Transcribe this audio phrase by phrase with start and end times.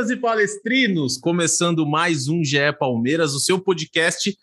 [0.00, 4.34] Palestrinas e palestrinos, começando mais um GE Palmeiras, o seu podcast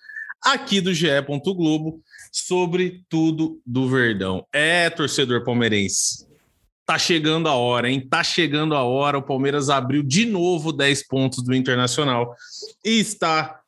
[0.43, 1.07] aqui do GE.
[1.43, 1.99] Globo
[2.31, 4.45] sobre tudo do Verdão.
[4.53, 6.27] É, torcedor palmeirense,
[6.85, 8.05] tá chegando a hora, hein?
[8.07, 9.17] Tá chegando a hora.
[9.17, 12.35] O Palmeiras abriu de novo 10 pontos do Internacional
[12.85, 13.59] e está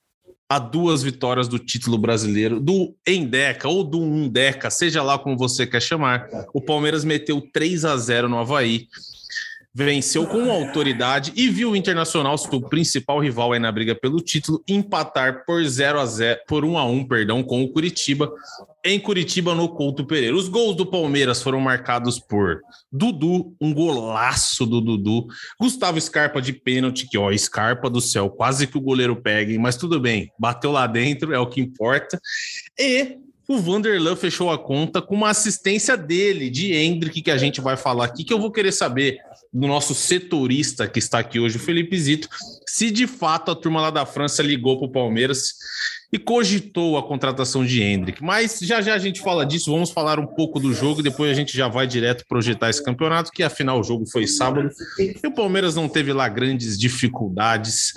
[0.48, 5.66] a duas vitórias do título brasileiro, do Endeca ou do Undeca, seja lá como você
[5.66, 6.28] quer chamar.
[6.54, 8.88] O Palmeiras meteu 3 a 0 no Havaí
[9.86, 14.62] venceu com autoridade e viu o Internacional, seu principal rival aí na briga pelo título,
[14.68, 18.30] empatar por 0 a 0, por 1 a 1, perdão, com o Curitiba,
[18.84, 20.36] em Curitiba no Couto Pereira.
[20.36, 22.60] Os gols do Palmeiras foram marcados por
[22.92, 25.28] Dudu, um golaço do Dudu,
[25.60, 29.78] Gustavo Scarpa de pênalti, que ó, Scarpa do céu, quase que o goleiro pegue, mas
[29.78, 32.20] tudo bem, bateu lá dentro, é o que importa.
[32.78, 33.18] E
[33.50, 37.76] o Vanderlan fechou a conta com uma assistência dele, de Hendrick, que a gente vai
[37.76, 39.18] falar aqui, que eu vou querer saber
[39.52, 42.30] do nosso setorista que está aqui hoje, o Felipe Zito,
[42.68, 45.56] se de fato a turma lá da França ligou para o Palmeiras
[46.12, 48.24] e cogitou a contratação de Hendrick.
[48.24, 51.34] Mas já já a gente fala disso, vamos falar um pouco do jogo, depois a
[51.34, 55.32] gente já vai direto projetar esse campeonato, que afinal o jogo foi sábado e o
[55.32, 57.94] Palmeiras não teve lá grandes dificuldades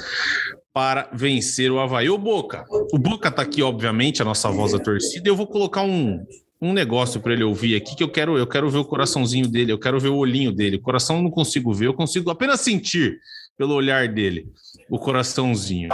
[0.75, 2.11] para vencer o Havaí.
[2.11, 5.47] O Boca, o Boca tá aqui, obviamente, a nossa voz da torcida, e eu vou
[5.47, 6.25] colocar um,
[6.61, 9.73] um negócio para ele ouvir aqui que eu quero, eu quero ver o coraçãozinho dele,
[9.73, 10.77] eu quero ver o olhinho dele.
[10.77, 13.19] O coração eu não consigo ver, eu consigo apenas sentir
[13.57, 14.47] pelo olhar dele
[14.89, 15.89] o coraçãozinho.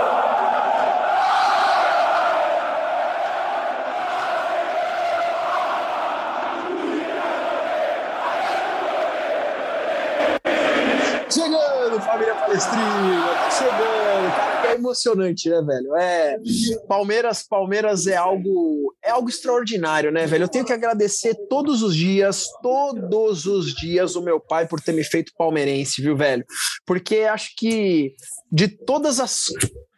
[11.31, 15.97] Chegando, família Palestrina, tá chegando, cara, que é emocionante, né, velho?
[15.97, 16.39] É,
[16.89, 20.45] Palmeiras, Palmeiras é algo, é algo extraordinário, né, velho?
[20.45, 24.93] Eu tenho que agradecer todos os dias, todos os dias o meu pai por ter
[24.93, 26.45] me feito palmeirense, viu, velho?
[26.87, 28.15] Porque acho que
[28.51, 29.47] de todas as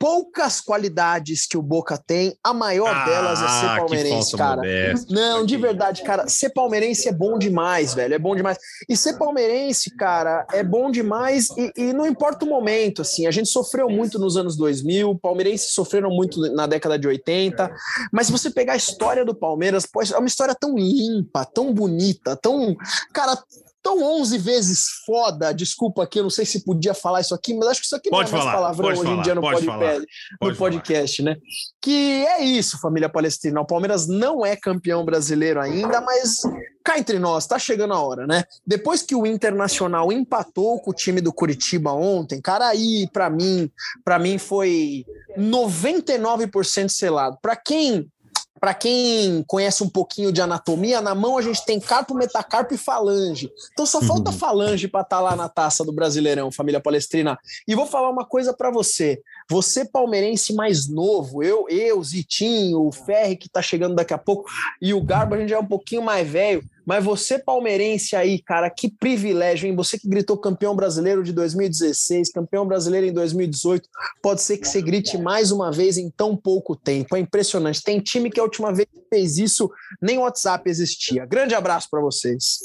[0.01, 4.57] poucas qualidades que o Boca tem, a maior Ah, delas é ser que palmeirense, cara.
[4.57, 5.15] modéstia.
[5.15, 8.57] Não, de verdade, cara, ser palmeirense é bom demais, velho, é bom demais.
[8.89, 13.31] E ser palmeirense, cara, é bom demais e, e não importa o momento, assim, a
[13.31, 17.71] gente sofreu muito nos anos 2000, palmeirenses sofreram muito na década de 80,
[18.11, 21.75] mas se você pegar a história do Palmeiras, pô, é uma história tão limpa, tão
[21.75, 22.75] bonita, tão,
[23.13, 23.37] cara,
[23.83, 27.69] tão 11 vezes foda, desculpa aqui, eu não sei se podia falar isso aqui, mas
[27.69, 29.35] acho que isso aqui Pode não é mais falar, palavrão pode hoje em falar, dia
[29.35, 30.71] no pode podcast, falar, no pode falar.
[30.71, 31.37] podcast, né?
[31.81, 33.61] Que é isso, família palestina.
[33.61, 36.43] O Palmeiras não é campeão brasileiro ainda, mas
[36.85, 38.45] cá entre nós, tá chegando a hora, né?
[38.67, 43.71] Depois que o Internacional empatou com o time do Curitiba ontem, cara, aí para mim,
[44.05, 45.05] para mim foi
[45.39, 47.39] 99% selado.
[47.41, 48.11] Para quem
[48.59, 52.79] para quem conhece um pouquinho de anatomia, na mão a gente tem carpo, metacarpo e
[52.79, 53.51] falange.
[53.73, 57.39] Então só falta falange para estar lá na taça do Brasileirão, família Palestrina.
[57.67, 59.23] E vou falar uma coisa para você.
[59.51, 64.49] Você palmeirense mais novo, eu, eu, Zitinho, o Ferri que tá chegando daqui a pouco
[64.81, 68.41] e o Garbo a gente já é um pouquinho mais velho, mas você palmeirense aí,
[68.41, 69.75] cara, que privilégio, hein?
[69.75, 73.89] Você que gritou campeão brasileiro de 2016, campeão brasileiro em 2018,
[74.23, 77.17] pode ser que você grite mais uma vez em tão pouco tempo.
[77.17, 77.83] É impressionante.
[77.83, 81.27] Tem time que a última vez fez isso, nem o WhatsApp existia.
[81.27, 82.59] Grande abraço para vocês.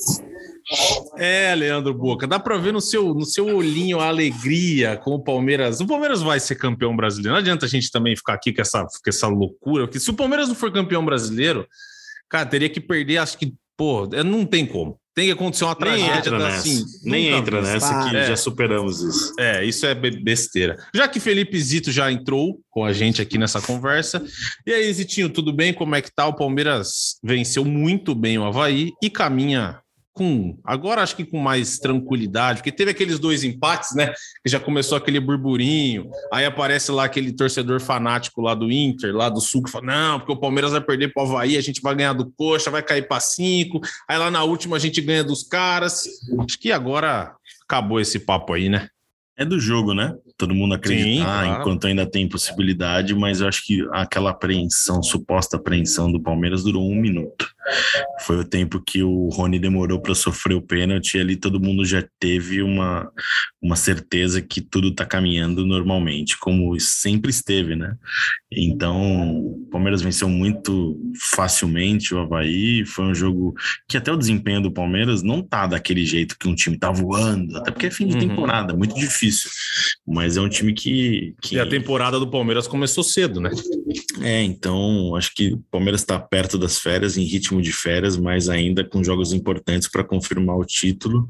[1.18, 5.24] É, Leandro Boca, dá para ver no seu, no seu olhinho a alegria com o
[5.24, 5.82] Palmeiras.
[5.82, 7.34] O Palmeiras vai ser campeão brasileiro.
[7.34, 10.16] Não adianta a gente também ficar aqui com essa, com essa loucura, porque se o
[10.16, 11.68] Palmeiras não for campeão brasileiro,
[12.30, 15.00] cara, teria que perder, acho que, pô, é, não tem como.
[15.16, 16.58] Tem que acontecer uma Nem tragédia entra da- nessa.
[16.60, 18.28] assim, Nem entra nessa que É.
[18.28, 19.34] já superamos isso.
[19.40, 20.78] É, isso é be- besteira.
[20.94, 24.22] Já que Felipe Zito já entrou com a gente aqui nessa conversa.
[24.68, 25.74] E aí, Zitinho, tudo bem?
[25.74, 26.28] Como é que tá?
[26.28, 29.80] O Palmeiras venceu muito bem o Havaí e caminha
[30.16, 34.14] com, agora acho que com mais tranquilidade, porque teve aqueles dois empates, né?
[34.42, 36.10] Que já começou aquele burburinho.
[36.32, 40.20] Aí aparece lá aquele torcedor fanático lá do Inter, lá do Sul, que fala: não,
[40.20, 42.82] porque o Palmeiras vai perder para o Havaí, a gente vai ganhar do Coxa, vai
[42.82, 43.82] cair para cinco.
[44.10, 46.06] Aí lá na última a gente ganha dos caras.
[46.40, 48.88] Acho que agora acabou esse papo aí, né?
[49.38, 50.16] É do jogo, né?
[50.38, 51.62] Todo mundo acreditar Sim, claro.
[51.62, 56.90] enquanto ainda tem possibilidade, mas eu acho que aquela apreensão, suposta apreensão do Palmeiras durou
[56.90, 57.54] um minuto.
[58.22, 61.86] Foi o tempo que o Rony demorou para sofrer o pênalti e ali todo mundo
[61.86, 63.10] já teve uma,
[63.62, 67.96] uma certeza que tudo está caminhando normalmente, como sempre esteve, né?
[68.52, 72.86] Então, o Palmeiras venceu muito facilmente o Havaí.
[72.86, 73.54] Foi um jogo
[73.90, 77.58] que até o desempenho do Palmeiras não tá daquele jeito que um time tá voando,
[77.58, 78.28] até porque é fim de uhum.
[78.28, 79.50] temporada, muito difícil.
[80.08, 81.56] Mas é um time que, que.
[81.56, 83.52] E a temporada do Palmeiras começou cedo, né?
[84.22, 88.50] É, então acho que o Palmeiras está perto das férias, em ritmo de férias, mas
[88.50, 91.28] ainda com jogos importantes para confirmar o título.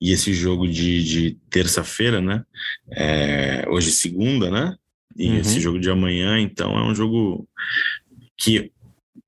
[0.00, 2.42] E esse jogo de, de terça-feira, né?
[2.90, 4.76] É, hoje segunda, né?
[5.16, 5.38] E uhum.
[5.38, 7.48] esse jogo de amanhã, então é um jogo
[8.36, 8.72] que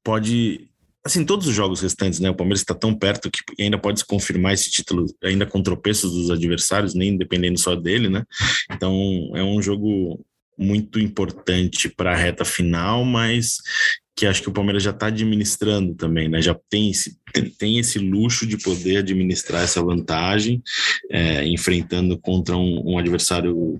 [0.03, 0.69] pode
[1.07, 2.29] assim, todos os jogos restantes, né?
[2.29, 6.13] O Palmeiras está tão perto que ainda pode se confirmar esse título, ainda com tropeços
[6.13, 8.25] dos adversários, nem dependendo só dele, né?
[8.71, 10.25] Então é um jogo
[10.59, 13.59] muito importante para a reta final, mas
[14.17, 16.41] que acho que o Palmeiras já está administrando também, né?
[16.41, 17.19] Já tem esse,
[17.59, 20.63] tem esse luxo de poder administrar essa vantagem,
[21.11, 23.79] é, enfrentando contra um, um adversário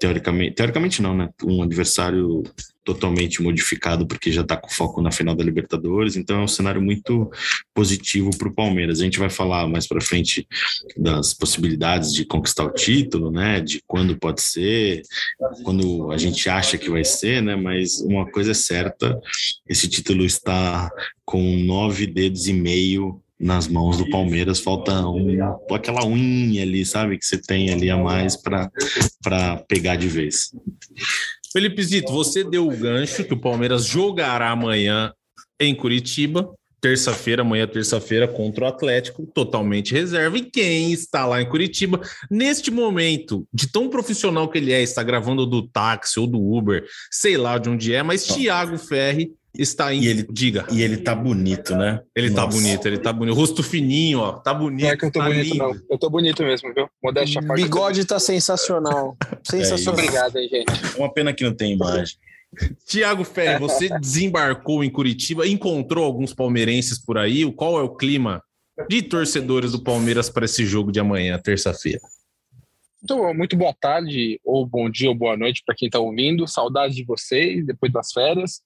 [0.00, 1.28] teoricamente, teoricamente não, né?
[1.44, 2.42] Um adversário
[2.86, 6.80] totalmente modificado porque já está com foco na final da Libertadores, então é um cenário
[6.80, 7.28] muito
[7.74, 9.00] positivo para o Palmeiras.
[9.00, 10.46] A gente vai falar mais para frente
[10.96, 13.60] das possibilidades de conquistar o título, né?
[13.60, 15.02] De quando pode ser,
[15.64, 17.56] quando a gente acha que vai ser, né?
[17.56, 19.20] Mas uma coisa é certa,
[19.68, 20.88] esse título está
[21.24, 25.26] com nove dedos e meio nas mãos do Palmeiras, falta um,
[25.70, 28.70] aquela unha ali, sabe, que você tem ali a mais para
[29.68, 30.52] pegar de vez.
[31.56, 35.10] Felipe Zito, você deu o gancho que o Palmeiras jogará amanhã
[35.58, 36.50] em Curitiba,
[36.82, 40.36] terça-feira, amanhã terça-feira contra o Atlético, totalmente reserva.
[40.36, 41.98] E quem está lá em Curitiba,
[42.30, 46.84] neste momento, de tão profissional que ele é, está gravando do táxi ou do Uber,
[47.10, 50.02] sei lá de onde é, mas Thiago Ferri está em.
[50.02, 50.66] E ele, Diga.
[50.70, 52.00] E ele tá bonito, né?
[52.14, 52.56] Ele tá Nossa.
[52.56, 53.34] tá bonito, ele tá bonito.
[53.34, 54.32] Rosto fininho, ó.
[54.32, 54.84] Tá bonito.
[54.84, 55.58] Não é que eu tô tá bonito, lindo.
[55.58, 55.80] não.
[55.90, 56.88] Eu tô bonito mesmo, viu?
[57.02, 57.62] Modéstia parte.
[57.62, 59.16] Bigode tá sensacional.
[59.44, 60.00] sensacional.
[60.00, 60.98] É Obrigado aí, gente.
[60.98, 62.16] Uma pena que não tem imagem.
[62.86, 67.50] Tiago Ferre, você desembarcou em Curitiba, encontrou alguns palmeirenses por aí.
[67.52, 68.42] Qual é o clima
[68.88, 72.00] de torcedores do Palmeiras para esse jogo de amanhã, terça-feira?
[73.08, 76.46] Muito, muito boa tarde, ou bom dia, ou boa noite para quem está ouvindo.
[76.48, 78.60] Saudades de vocês depois das férias.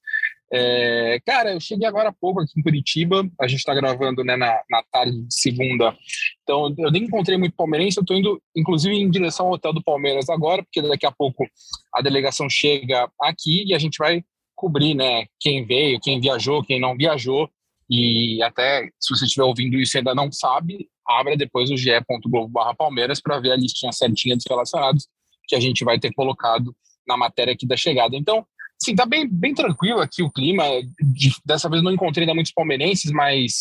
[0.53, 4.37] É, cara, eu cheguei agora há pouco aqui em Curitiba, a gente está gravando né,
[4.37, 5.97] na, na tarde de segunda,
[6.43, 9.83] então eu nem encontrei muito palmeirense, eu estou indo inclusive em direção ao hotel do
[9.83, 11.47] Palmeiras agora, porque daqui a pouco
[11.95, 14.25] a delegação chega aqui e a gente vai
[14.57, 17.49] cobrir né, quem veio, quem viajou, quem não viajou,
[17.89, 22.75] e até se você estiver ouvindo isso e ainda não sabe, abra depois o ge.globo
[22.77, 25.09] Palmeiras para ver a listinha certinha dos relacionados
[25.47, 26.75] que a gente vai ter colocado
[27.07, 28.17] na matéria aqui da chegada.
[28.17, 28.47] Então,
[28.83, 30.65] Sim, tá bem, bem tranquilo aqui o clima.
[31.01, 33.59] De, dessa vez não encontrei ainda muitos palmeirenses, mas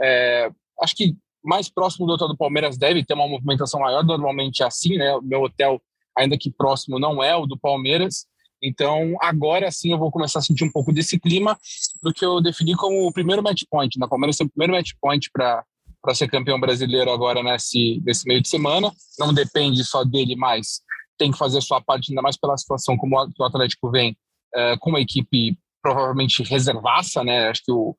[0.00, 0.50] é,
[0.82, 4.04] acho que mais próximo do hotel do Palmeiras deve ter uma movimentação maior.
[4.04, 5.14] Normalmente é assim, né?
[5.14, 5.80] O meu hotel,
[6.16, 8.26] ainda que próximo, não é o do Palmeiras.
[8.62, 11.56] Então, agora sim eu vou começar a sentir um pouco desse clima
[12.02, 13.98] do que eu defini como o primeiro match point.
[13.98, 14.10] Na né?
[14.10, 15.64] Palmeiras tem o primeiro match point para
[16.00, 18.90] para ser campeão brasileiro agora nesse, nesse meio de semana.
[19.18, 20.80] Não depende só dele, mas
[21.18, 24.16] tem que fazer a sua parte, ainda mais pela situação como o Atlético vem
[24.54, 27.48] é, com uma equipe provavelmente reservaça, né?
[27.48, 27.96] Acho que o,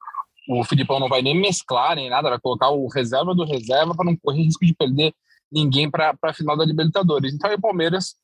[0.49, 4.05] o Filipão não vai nem mesclar nem nada, vai colocar o reserva do reserva para
[4.05, 5.13] não correr risco de perder
[5.51, 7.33] ninguém para a final da Libertadores.
[7.33, 8.15] Então, é o Palmeiras,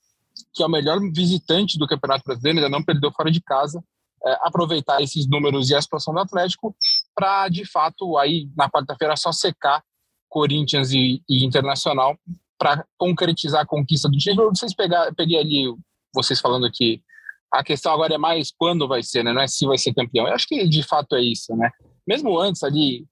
[0.54, 3.84] que é o melhor visitante do Campeonato Brasileiro, ainda não perdeu fora de casa,
[4.26, 6.76] é, aproveitar esses números e a situação do Atlético
[7.16, 9.84] para, de fato, aí na quarta-feira só secar
[10.30, 12.18] Corinthians e, e Internacional
[12.58, 14.50] para concretizar a conquista do título.
[14.50, 15.76] Vocês pegar, peguei ali
[16.14, 17.02] vocês falando que
[17.60, 19.34] a questão agora é mais quando vai ser, né?
[19.34, 20.28] Não é se vai ser campeão.
[20.28, 21.70] Eu acho que de fato é isso, né?
[22.08, 23.06] Mesmo antes ali,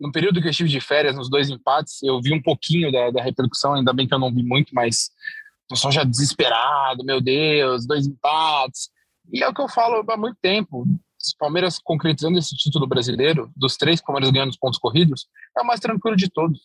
[0.00, 3.10] no período que eu estive de férias, nos dois empates, eu vi um pouquinho da,
[3.10, 5.10] da repercussão, ainda bem que eu não vi muito, mas
[5.66, 8.90] o pessoal já desesperado, meu Deus, dois empates.
[9.32, 10.84] E é o que eu falo há muito tempo.
[11.18, 15.66] Se Palmeiras concretizando esse título brasileiro, dos três Palmeiras ganhando os pontos corridos, é o
[15.66, 16.60] mais tranquilo de todos.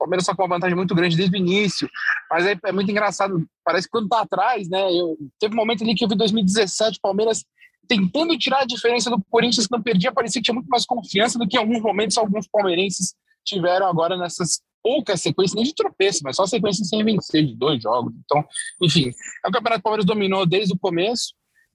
[0.00, 1.88] Palmeiras só com uma vantagem muito grande desde o início.
[2.30, 3.46] Mas é, é muito engraçado.
[3.64, 4.90] Parece que quando tá atrás, né?
[4.92, 7.44] Eu, teve um momento ali que eu vi 2017, Palmeiras
[7.86, 11.36] tentando tirar a diferença do Corinthians, que não perdia, parecia que tinha muito mais confiança
[11.36, 13.14] do que em alguns momentos alguns palmeirenses
[13.44, 17.82] tiveram agora nessas poucas sequências, nem de tropeço, mas só sequências sem vencer de dois
[17.82, 18.14] jogos.
[18.24, 18.44] Então,
[18.80, 19.10] enfim,
[19.44, 21.34] é o Campeonato Palmeiras dominou desde o começo,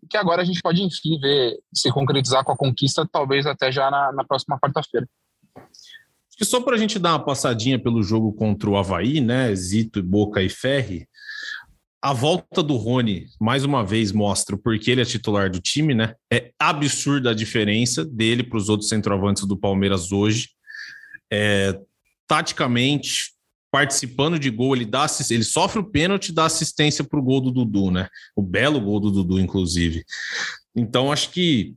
[0.09, 3.91] que agora a gente pode, enfim, ver se concretizar com a conquista, talvez até já
[3.91, 5.07] na, na próxima quarta-feira
[6.37, 9.53] que só para a gente dar uma passadinha pelo jogo contra o Havaí, né?
[9.55, 11.07] Zito, Boca e Ferri.
[12.01, 16.13] a volta do Rony, mais uma vez, mostra porque ele é titular do time, né?
[16.31, 20.49] É absurda a diferença dele para os outros centroavantes do Palmeiras hoje.
[21.31, 21.79] É,
[22.27, 23.31] taticamente,
[23.71, 27.51] participando de gol, ele dá ele sofre o pênalti dá assistência para o gol do
[27.51, 28.07] Dudu, né?
[28.35, 30.03] O belo gol do Dudu, inclusive.
[30.75, 31.75] Então, acho que.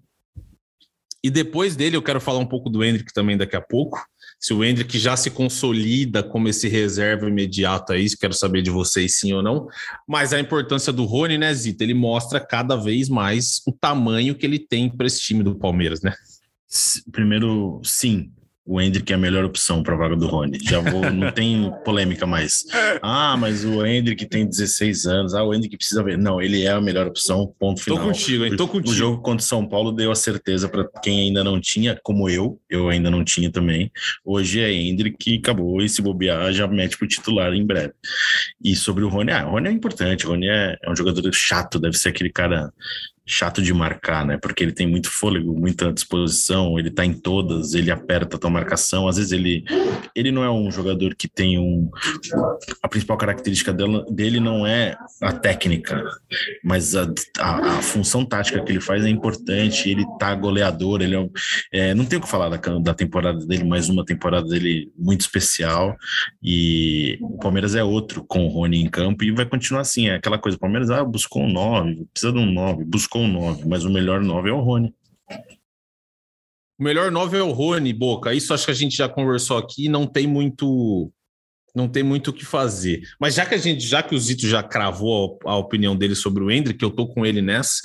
[1.25, 3.99] E depois dele, eu quero falar um pouco do Hendrick também daqui a pouco
[4.39, 9.19] se o Hendrick já se consolida como esse reserva imediato aí, quero saber de vocês
[9.19, 9.69] sim ou não.
[10.07, 11.83] Mas a importância do Rony, né, Zita?
[11.83, 16.03] Ele mostra cada vez mais o tamanho que ele tem para esse time do Palmeiras,
[16.03, 16.15] né?
[17.11, 18.31] Primeiro, sim,
[18.69, 20.59] o Hendrick é a melhor opção para a vaga do Rony.
[20.63, 22.67] Já vou, não tem polêmica mais.
[23.01, 25.35] Ah, mas o Hendrick tem 16 anos.
[25.35, 26.19] Ah, o Hendrick precisa ver.
[26.19, 27.99] Não, ele é a melhor opção, ponto final.
[27.99, 28.57] Tô contigo, hein?
[28.57, 28.91] Tô contigo.
[28.91, 32.29] O jogo contra o São Paulo deu a certeza para quem ainda não tinha, como
[32.29, 33.91] eu, eu ainda não tinha também.
[34.23, 35.81] Hoje é Hendrick e acabou.
[35.81, 37.95] E se bobear, já mete pro titular em breve.
[38.63, 40.27] E sobre o Rony, ah, o Rony é importante.
[40.27, 42.71] O Rony é, é um jogador chato, deve ser aquele cara
[43.29, 44.39] chato de marcar, né?
[44.39, 48.49] Porque ele tem muito fôlego, muita disposição, ele tá em todas, ele aperta a tua
[48.49, 49.07] marcação.
[49.07, 49.63] Às vezes ele,
[50.15, 51.91] ele não é um jogador que tem um.
[52.83, 53.73] A principal característica
[54.11, 56.03] dele, não é a técnica,
[56.65, 57.07] mas a,
[57.39, 59.91] a, a função tática que ele faz é importante.
[59.91, 61.29] Ele tá goleador, ele é,
[61.73, 65.21] é não tem o que falar da, da temporada dele, mais uma temporada dele muito
[65.21, 65.97] especial.
[66.43, 70.09] E o Palmeiras é outro com o Rony em campo e vai continuar assim.
[70.09, 73.27] É aquela coisa: o Palmeiras ah, buscou um 9, precisa de um 9, buscou com
[73.27, 74.95] 9, mas o melhor 9 é o Rony.
[76.79, 78.33] O melhor 9 é o Rony, Boca.
[78.33, 81.11] Isso acho que a gente já conversou aqui, não tem muito
[81.75, 83.03] não tem muito o que fazer.
[83.21, 86.15] Mas já que a gente, já que o Zito já cravou a, a opinião dele
[86.15, 87.81] sobre o Hendrick, eu tô com ele nessa.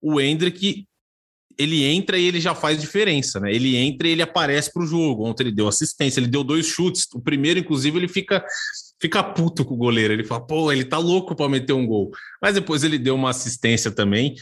[0.00, 0.86] O Hendrick
[1.58, 3.52] ele entra e ele já faz diferença, né?
[3.52, 5.24] Ele entra e ele aparece para o jogo.
[5.24, 7.06] Ontem ele deu assistência, ele deu dois chutes.
[7.14, 8.44] O primeiro, inclusive, ele fica
[9.00, 10.12] fica puto com o goleiro.
[10.12, 12.10] Ele fala, pô, ele tá louco para meter um gol.
[12.40, 14.34] Mas depois ele deu uma assistência também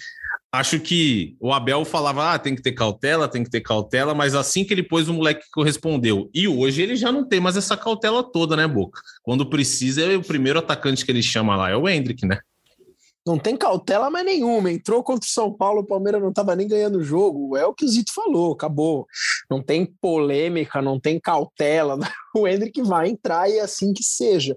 [0.54, 4.34] acho que o Abel falava, ah, tem que ter cautela, tem que ter cautela, mas
[4.34, 6.30] assim que ele pôs o moleque correspondeu.
[6.32, 9.00] E hoje ele já não tem mais essa cautela toda, né, Boca?
[9.22, 12.38] Quando precisa, é o primeiro atacante que ele chama lá é o Hendrick, né?
[13.26, 14.70] Não tem cautela mais nenhuma.
[14.70, 17.56] Entrou contra o São Paulo, o Palmeiras não estava nem ganhando o jogo.
[17.56, 19.06] É o que o Zito falou, acabou.
[19.50, 21.98] Não tem polêmica, não tem cautela.
[22.36, 24.56] O Hendrick vai entrar e é assim que seja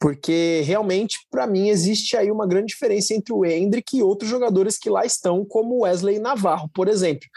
[0.00, 4.78] porque realmente, para mim, existe aí uma grande diferença entre o Hendrick e outros jogadores
[4.78, 7.28] que lá estão, como Wesley Navarro, por exemplo.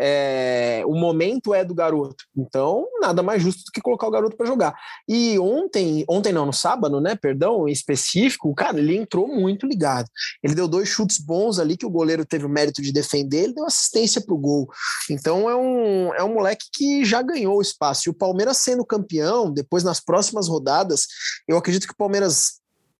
[0.00, 4.36] É, o momento é do garoto, então nada mais justo do que colocar o garoto
[4.36, 4.74] para jogar.
[5.08, 10.08] E ontem, ontem não, no sábado, né, perdão, em específico, cara, ele entrou muito ligado.
[10.42, 13.54] Ele deu dois chutes bons ali que o goleiro teve o mérito de defender, ele
[13.54, 14.68] deu assistência para o gol.
[15.10, 18.08] Então é um, é um moleque que já ganhou o espaço.
[18.08, 21.06] E o Palmeiras sendo campeão, depois nas próximas rodadas,
[21.46, 22.58] eu acredito que o Palmeiras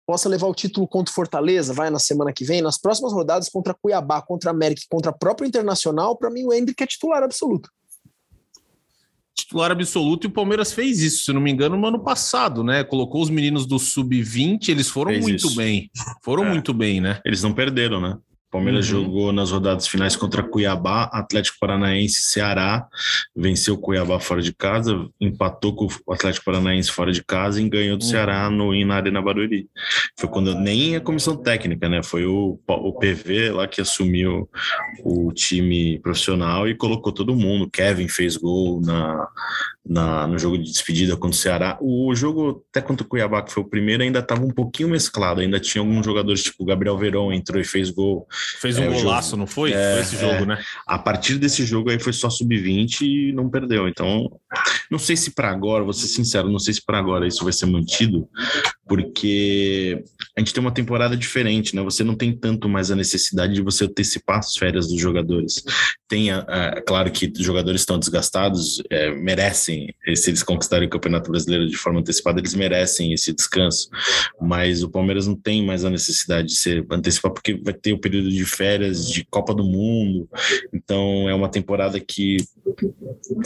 [0.09, 3.50] possa levar o título contra o Fortaleza, vai na semana que vem, nas próximas rodadas
[3.50, 7.69] contra Cuiabá, contra América, contra a própria Internacional, para mim o Hendrick é titular absoluto.
[9.37, 12.83] Titular absoluto e o Palmeiras fez isso, se não me engano, no ano passado, né?
[12.85, 15.55] Colocou os meninos do sub-20, eles foram fez muito isso.
[15.55, 15.91] bem.
[16.23, 16.49] Foram é.
[16.49, 17.21] muito bem, né?
[17.23, 18.17] Eles não perderam, né?
[18.50, 19.02] Palmeiras uhum.
[19.02, 22.87] jogou nas rodadas finais contra Cuiabá, Atlético Paranaense, Ceará,
[23.37, 27.69] venceu o Cuiabá fora de casa, empatou com o Atlético Paranaense fora de casa e
[27.69, 28.11] ganhou do uhum.
[28.11, 29.69] Ceará no, na Arena Barueri.
[30.19, 32.02] Foi quando nem a comissão técnica, né?
[32.02, 34.49] Foi o, o PV lá que assumiu
[35.05, 37.71] o time profissional e colocou todo mundo.
[37.71, 39.28] Kevin fez gol na,
[39.88, 41.78] na, no jogo de despedida contra o Ceará.
[41.80, 45.40] O jogo até contra o Cuiabá, que foi o primeiro, ainda estava um pouquinho mesclado,
[45.40, 48.26] ainda tinha alguns jogadores, tipo o Gabriel Verón entrou e fez gol.
[48.61, 49.73] Fez um é, golaço, jogo, não foi?
[49.73, 50.47] É, foi esse jogo, é.
[50.47, 50.59] né?
[50.87, 53.88] A partir desse jogo aí foi só sub-20 e não perdeu.
[53.88, 54.30] Então,
[54.90, 57.52] não sei se para agora, vou ser sincero, não sei se para agora isso vai
[57.52, 58.28] ser mantido,
[58.88, 60.02] porque
[60.35, 61.83] a gente tem uma temporada diferente, né?
[61.83, 65.62] Você não tem tanto mais a necessidade de você antecipar as férias dos jogadores.
[66.09, 71.30] Tem, é, claro que os jogadores estão desgastados, é, merecem, se eles conquistarem o Campeonato
[71.30, 73.90] Brasileiro de forma antecipada, eles merecem esse descanso.
[74.40, 78.00] Mas o Palmeiras não tem mais a necessidade de se antecipar, porque vai ter o
[78.00, 80.28] período de férias de Copa do Mundo.
[80.73, 82.38] Então é uma temporada que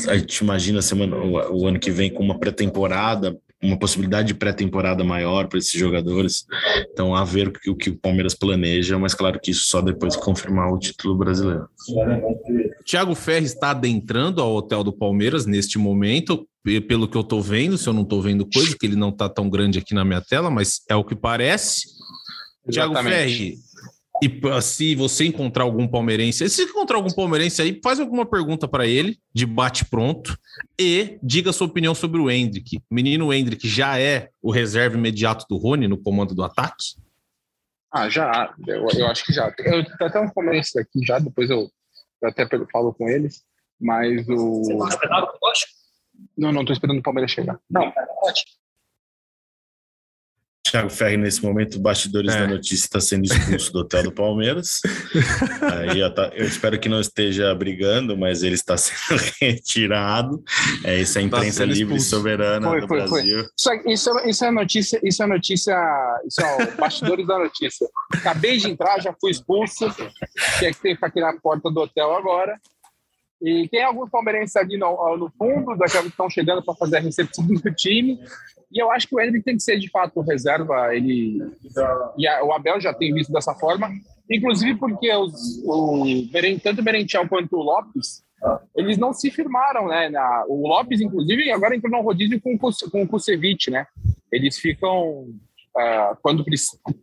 [0.08, 4.34] a gente imagina semana, o, o ano que vem com uma pré-temporada uma possibilidade de
[4.34, 6.44] pré-temporada maior para esses jogadores.
[6.92, 9.80] Então, a ver o que, o que o Palmeiras planeja, mas claro que isso só
[9.80, 11.68] depois de confirmar o título brasileiro.
[12.84, 16.46] Thiago Ferres está adentrando ao hotel do Palmeiras neste momento,
[16.88, 19.28] pelo que eu estou vendo, se eu não estou vendo coisa, que ele não está
[19.28, 21.82] tão grande aqui na minha tela, mas é o que parece.
[22.70, 23.58] Thiago Ferres
[24.22, 28.86] e se você encontrar algum palmeirense, se encontrar algum palmeirense aí, faz alguma pergunta para
[28.86, 30.38] ele, de bate pronto,
[30.78, 32.76] e diga sua opinião sobre o Hendrick.
[32.88, 36.94] O menino Hendrick já é o reserva imediato do Rony no comando do ataque?
[37.92, 38.54] Ah, já.
[38.64, 39.52] Eu, eu acho que já.
[39.58, 41.68] Eu tenho até uns palmeirenses aqui já, depois eu,
[42.22, 43.42] eu até falo com eles.
[43.80, 44.62] Mas o.
[44.62, 45.52] Você tá esperando o
[46.38, 47.58] Não, não, tô esperando o Palmeiras chegar.
[47.68, 48.44] Não, pode.
[50.72, 52.40] Thiago Ferri, nesse momento, bastidores é.
[52.40, 54.80] da notícia, está sendo expulso do hotel do Palmeiras.
[55.70, 60.42] Aí, eu, tá, eu, espero que não esteja brigando, mas ele está sendo retirado.
[60.82, 63.38] É, isso é a tá imprensa tá livre e soberana foi, do foi, Brasil.
[63.38, 63.52] Foi.
[63.54, 65.76] Isso, isso, é, isso, é notícia, isso é notícia,
[66.26, 67.86] isso é bastidores da notícia.
[68.10, 69.94] Acabei de entrar, já fui expulso.
[70.58, 72.58] Tinha que ter aqui na porta do hotel agora.
[73.42, 77.00] E tem alguns palmeirenses ali no, no fundo, daqueles que estão chegando para fazer a
[77.00, 78.20] recepção do time.
[78.70, 80.94] E eu acho que o Hendrick tem que ser de fato reserva.
[80.94, 81.42] Ele
[82.16, 83.90] e a, o Abel já tem visto dessa forma,
[84.30, 86.04] inclusive porque os, o
[86.62, 88.22] tanto o Merentiel quanto o Lopes
[88.76, 90.08] eles não se firmaram, né?
[90.08, 93.86] Na, o Lopes, inclusive, agora entrou no rodízio com, com o Kusevich, né?
[94.32, 95.26] Eles ficam
[95.76, 96.44] uh, quando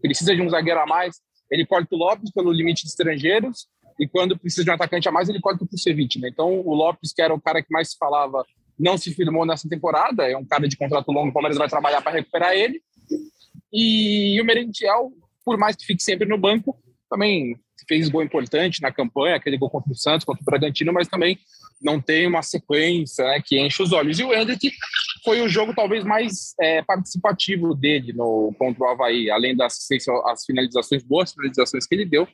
[0.01, 3.67] precisa de um zagueiro a mais, ele corta o Lopes pelo limite de estrangeiros
[3.99, 6.29] e quando precisa de um atacante a mais, ele corta o Kusevich, né?
[6.29, 8.45] Então, o Lopes, que era o cara que mais se falava
[8.79, 12.01] não se firmou nessa temporada, é um cara de contrato longo, o Palmeiras vai trabalhar
[12.01, 12.81] para recuperar ele.
[13.73, 15.11] E o Merentiel,
[15.43, 16.77] por mais que fique sempre no banco,
[17.09, 21.07] também fez gol importante na campanha, aquele gol contra o Santos, contra o Bragantino, mas
[21.07, 21.37] também
[21.81, 24.19] não tem uma sequência né, que enche os olhos.
[24.19, 24.71] E o Hendrick
[25.23, 29.87] foi o jogo talvez mais é, participativo dele no contra o Havaí, além das
[30.25, 32.27] as finalizações, boas finalizações que ele deu.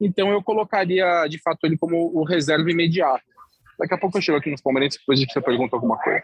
[0.00, 3.24] Então eu colocaria de fato ele como o reserva imediato.
[3.78, 6.22] Daqui a pouco eu chego aqui nos Palmeirenses, depois gente pergunta alguma coisa.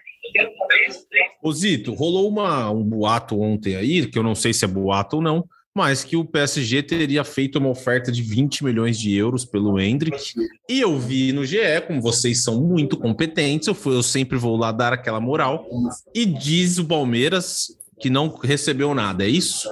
[1.43, 5.17] Ô Zito, rolou uma, um boato ontem aí, que eu não sei se é boato
[5.17, 9.45] ou não, mas que o PSG teria feito uma oferta de 20 milhões de euros
[9.45, 10.35] pelo Hendrick.
[10.69, 14.57] E eu vi no GE, como vocês são muito competentes, eu, fui, eu sempre vou
[14.57, 15.67] lá dar aquela moral.
[16.15, 17.69] E diz o Palmeiras
[18.03, 19.69] que não recebeu nada, é isso?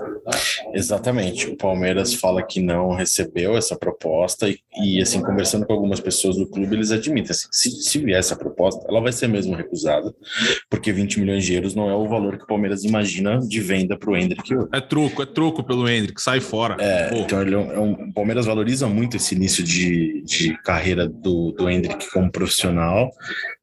[0.73, 1.49] Exatamente.
[1.49, 6.37] O Palmeiras fala que não recebeu essa proposta e, e assim, conversando com algumas pessoas
[6.37, 10.15] do clube, eles admitem, assim, se, se vier essa proposta, ela vai ser mesmo recusada,
[10.71, 13.99] porque 20 milhões de euros não é o valor que o Palmeiras imagina de venda
[13.99, 14.49] para o Hendrick.
[14.73, 16.77] É troco, é troco pelo Hendrick, sai fora.
[16.79, 20.57] É, então ele é um, é um, o Palmeiras valoriza muito esse início de, de
[20.63, 23.11] carreira do, do Hendrick como profissional,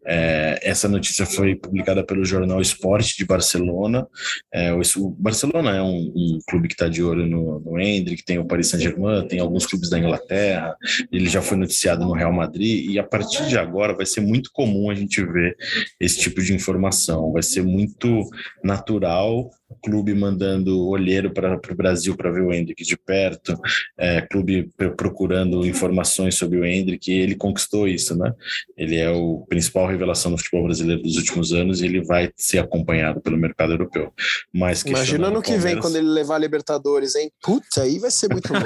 [0.10, 4.08] é, essa notícia foi publicada pelo jornal Esporte de Barcelona.
[4.54, 8.24] É, o, o, Barcelona é um, um clube que está de olho no, no Hendrick,
[8.24, 10.78] tem o Paris Saint-Germain, tem alguns clubes da Inglaterra,
[11.12, 14.50] ele já foi noticiado no Real Madrid, e a partir de agora vai ser muito
[14.54, 15.58] comum a gente ver
[16.00, 17.34] esse tipo de informação.
[17.34, 18.30] Vai ser muito
[18.64, 19.52] natural
[19.84, 23.60] clube mandando olheiro para o Brasil para ver o Hendrick de perto,
[23.98, 28.34] é, clube procurando informações sobre o Hendrick, e ele conquistou isso, né?
[28.78, 32.60] Ele é o principal revelação do futebol brasileiro dos últimos anos e ele vai ser
[32.60, 34.14] acompanhado pelo mercado europeu.
[34.54, 37.32] Mas Imagina no que vem quando ele levar a Libertadores, hein?
[37.42, 38.60] Putz, aí vai ser muito bom.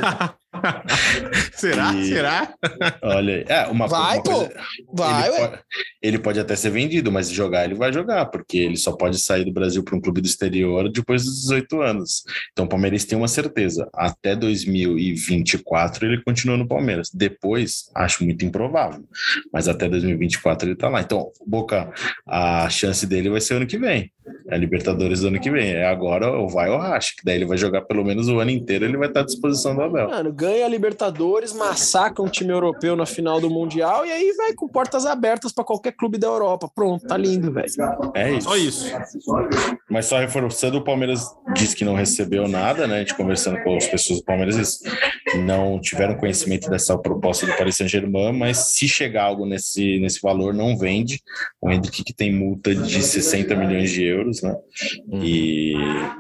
[1.54, 1.94] Será?
[1.94, 2.54] E, Será?
[3.02, 4.32] Olha, é uma Vai, uma pô.
[4.32, 4.54] Coisa,
[4.94, 5.48] vai, ele ué.
[5.48, 5.64] Pode,
[6.02, 9.46] ele pode até ser vendido, mas jogar ele vai jogar, porque ele só pode sair
[9.46, 12.24] do Brasil para um clube do exterior depois dos 18 anos.
[12.52, 17.10] Então o Palmeiras tem uma certeza: até 2024 ele continua no Palmeiras.
[17.14, 19.04] Depois, acho muito improvável,
[19.52, 21.02] mas até 2024 ele está lá.
[21.02, 21.92] Então, Boca,
[22.28, 24.12] a chance dele vai ser ano que vem.
[24.48, 25.72] É a Libertadores do ano que vem.
[25.72, 28.52] É agora ou vai ou racha, que daí ele vai jogar pelo menos o ano
[28.52, 30.10] inteiro, ele vai estar à disposição do Abel.
[30.10, 34.54] Mano, ganha a Libertadores, massacra um time europeu na final do Mundial e aí vai
[34.54, 36.70] com portas abertas para qualquer clube da Europa.
[36.74, 37.68] Pronto, tá lindo, velho.
[38.14, 38.48] É isso.
[38.48, 38.86] Só isso.
[39.90, 42.98] Mas só reforçando, o Palmeiras disse que não recebeu nada, né?
[42.98, 44.80] A gente conversando com as pessoas do Palmeiras, eles
[45.46, 50.54] não tiveram conhecimento dessa proposta do Paris Saint-Germain, mas se chegar algo nesse, nesse valor,
[50.54, 51.22] não vende.
[51.62, 54.56] O Hendrick que tem multa de 60 milhões de euros, né?
[55.14, 55.74] E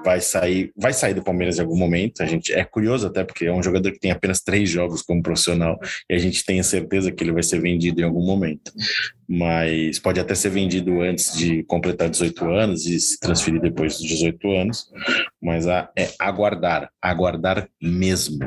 [0.04, 2.24] vai sair, vai sair do Palmeiras em algum momento.
[2.24, 5.21] A gente é curioso até porque é um jogador que tem apenas três jogos como
[5.21, 8.71] profissional e a gente tem a certeza que ele vai ser vendido em algum momento.
[9.34, 14.06] Mas pode até ser vendido antes de completar 18 anos e se transferir depois dos
[14.06, 14.91] 18 anos.
[15.41, 15.88] Mas é
[16.20, 18.39] aguardar, aguardar mesmo.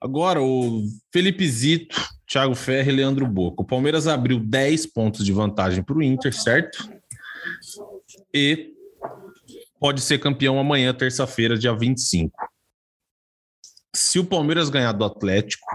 [0.00, 1.94] Agora, o Felipe Zito,
[2.26, 3.60] Thiago Ferre e Leandro Boca.
[3.60, 6.88] O Palmeiras abriu 10 pontos de vantagem para o Inter, certo?
[8.32, 8.72] E
[9.78, 12.34] pode ser campeão amanhã, terça-feira, dia 25.
[13.94, 15.66] Se o Palmeiras ganhar do Atlético,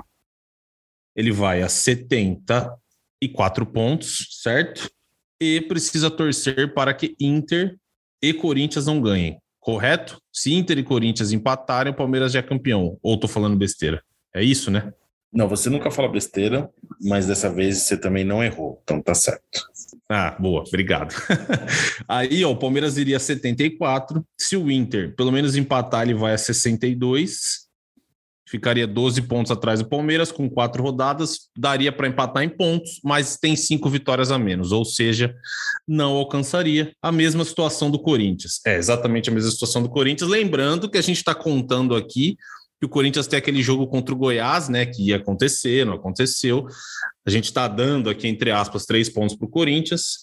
[1.16, 1.70] ele vai a
[3.22, 4.90] 74 pontos, certo?
[5.42, 7.78] E precisa torcer para que Inter
[8.22, 10.20] e Corinthians não ganhem, correto?
[10.34, 12.98] Se Inter e Corinthians empatarem, o Palmeiras já é campeão.
[13.02, 14.02] Ou tô falando besteira?
[14.34, 14.94] É isso, né?
[15.32, 19.62] Não, você nunca fala besteira, mas dessa vez você também não errou, então tá certo.
[20.10, 21.14] Ah, boa, obrigado.
[22.08, 24.26] Aí, ó, o Palmeiras iria a 74.
[24.36, 27.69] Se o Inter pelo menos empatar, ele vai a 62
[28.50, 33.38] ficaria 12 pontos atrás do Palmeiras, com quatro rodadas, daria para empatar em pontos, mas
[33.38, 35.36] tem cinco vitórias a menos, ou seja,
[35.88, 38.60] não alcançaria a mesma situação do Corinthians.
[38.66, 40.30] É exatamente a mesma situação do Corinthians.
[40.30, 42.38] Lembrando que a gente está contando aqui
[42.80, 44.86] que o Corinthians tem aquele jogo contra o Goiás, né?
[44.86, 46.66] Que ia acontecer, não aconteceu.
[47.26, 50.20] A gente está dando aqui, entre aspas, três pontos para o Corinthians.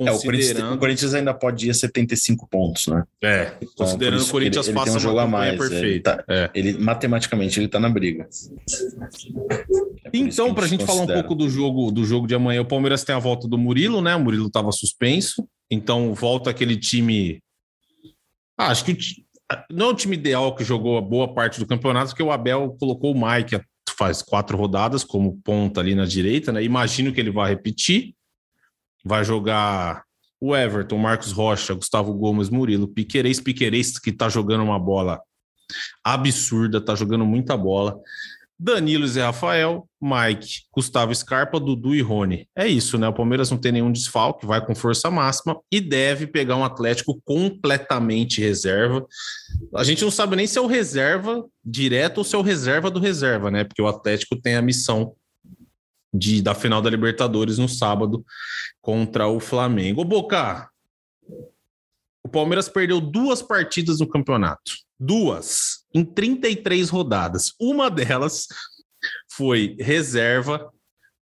[0.00, 3.04] É, o, Corinthians, o, Corinthians, ainda pode ir a 75 pontos, né?
[3.22, 5.86] É, então, considerando que o Corinthians ele, ele faça um jogo a mais, perfeita.
[5.86, 6.50] Ele, tá, é.
[6.54, 8.28] ele matematicamente ele está na briga.
[10.04, 11.06] É então, para a gente considera.
[11.06, 13.58] falar um pouco do jogo do jogo de amanhã, o Palmeiras tem a volta do
[13.58, 14.14] Murilo, né?
[14.14, 17.40] O Murilo estava suspenso, então volta aquele time.
[18.56, 18.96] Ah, acho que
[19.70, 22.76] não é o time ideal que jogou a boa parte do campeonato, porque o Abel
[22.78, 23.60] colocou o Mike
[23.98, 26.62] faz quatro rodadas como ponta ali na direita, né?
[26.62, 28.14] Imagino que ele vai repetir
[29.08, 30.04] vai jogar
[30.40, 35.20] o Everton, Marcos Rocha, Gustavo Gomes, Murilo, Piquerez, Piquerez, que tá jogando uma bola
[36.04, 37.98] absurda, tá jogando muita bola.
[38.60, 42.48] Danilo Zé Rafael, Mike, Gustavo Scarpa, Dudu e Rony.
[42.56, 43.06] É isso, né?
[43.06, 47.20] O Palmeiras não tem nenhum desfalque, vai com força máxima e deve pegar um Atlético
[47.24, 49.06] completamente reserva.
[49.76, 52.90] A gente não sabe nem se é o reserva direto ou se é o reserva
[52.90, 53.62] do reserva, né?
[53.62, 55.14] Porque o Atlético tem a missão
[56.12, 58.24] de, da final da Libertadores no sábado
[58.80, 60.02] contra o Flamengo.
[60.02, 60.68] Ô, Boca,
[62.24, 64.72] o Palmeiras perdeu duas partidas no campeonato.
[64.98, 65.84] Duas.
[65.94, 67.52] Em 33 rodadas.
[67.60, 68.46] Uma delas
[69.30, 70.72] foi reserva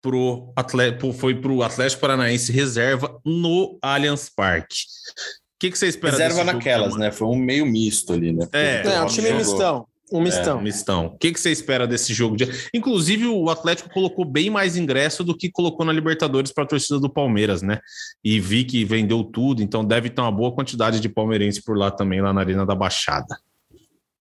[0.03, 4.77] pro Atlético, foi para o Atlético Paranaense reserva no Allianz Parque.
[4.77, 7.13] O que, que você espera Reserva naquelas, né?
[7.13, 8.49] Foi um meio misto ali, né?
[8.51, 9.87] É, é um time mistão.
[10.13, 10.57] Um mistão.
[10.57, 11.07] É, um mistão.
[11.07, 12.37] O que, que você espera desse jogo?
[12.37, 12.49] De...
[12.75, 16.99] Inclusive, o Atlético colocou bem mais ingresso do que colocou na Libertadores para a torcida
[16.99, 17.81] do Palmeiras, né?
[18.25, 21.91] E vi que vendeu tudo, então deve ter uma boa quantidade de palmeirense por lá
[21.91, 23.39] também, lá na Arena da Baixada.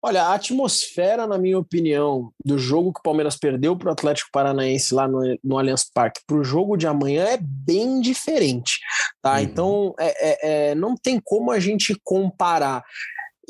[0.04, 4.32] Olha, a atmosfera, na minha opinião, do jogo que o Palmeiras perdeu para o Atlético
[4.32, 8.80] Paranaense lá no, no Allianz Parque para o jogo de amanhã é bem diferente,
[9.22, 9.34] tá?
[9.34, 9.40] Uhum.
[9.40, 12.84] Então, é, é, é, não tem como a gente comparar.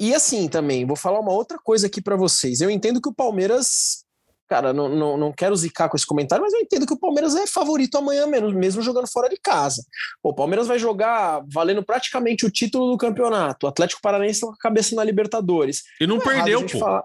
[0.02, 2.60] E assim também, vou falar uma outra coisa aqui para vocês.
[2.60, 4.04] Eu entendo que o Palmeiras,
[4.50, 7.36] cara, não, não, não quero zicar com esse comentário, mas eu entendo que o Palmeiras
[7.36, 9.84] é favorito amanhã mesmo, mesmo jogando fora de casa.
[10.24, 13.68] o Palmeiras vai jogar valendo praticamente o título do campeonato.
[13.68, 15.84] O Atlético Paranaense tá com a cabeça na Libertadores.
[16.02, 16.80] E não, não é perdeu, pô.
[16.80, 17.04] Falar...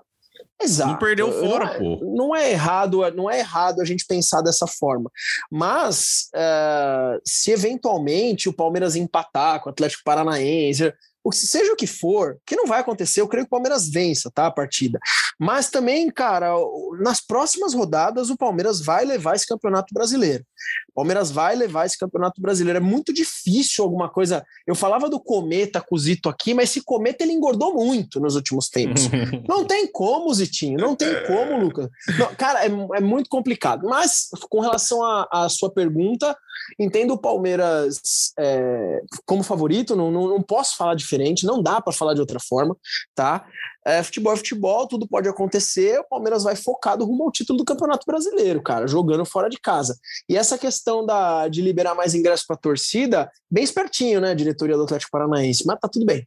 [0.58, 0.92] Exato.
[0.92, 2.00] Não perdeu fora, não é, pô.
[2.16, 5.10] Não é errado, não é errado a gente pensar dessa forma.
[5.50, 10.94] Mas uh, se eventualmente o Palmeiras empatar com o Atlético Paranaense,
[11.32, 14.46] seja o que for, que não vai acontecer, eu creio que o Palmeiras vença, tá?
[14.46, 14.98] A partida.
[15.38, 16.54] Mas também, cara,
[17.00, 20.44] nas próximas rodadas, o Palmeiras vai levar esse campeonato brasileiro.
[20.90, 22.78] O Palmeiras vai levar esse campeonato brasileiro.
[22.78, 24.44] É muito difícil alguma coisa.
[24.66, 28.34] Eu falava do Cometa com o Zito aqui, mas esse Cometa ele engordou muito nos
[28.34, 29.02] últimos tempos.
[29.46, 31.88] não tem como, Zitinho, não tem como, Lucas.
[32.18, 33.86] Não, cara, é, é, muito complicado.
[33.86, 36.34] Mas, com relação à sua pergunta,
[36.78, 41.92] entendo o Palmeiras é, como favorito, não, não, não posso falar diferente, não dá para
[41.92, 42.74] falar de outra forma,
[43.14, 43.46] tá?
[43.86, 46.00] É, futebol é futebol, tudo pode acontecer.
[46.00, 49.96] O Palmeiras vai focado rumo ao título do Campeonato Brasileiro, cara, jogando fora de casa.
[50.28, 54.76] E essa questão da, de liberar mais ingressos para a torcida, bem espertinho, né, diretoria
[54.76, 56.26] do Atlético Paranaense, mas tá tudo bem.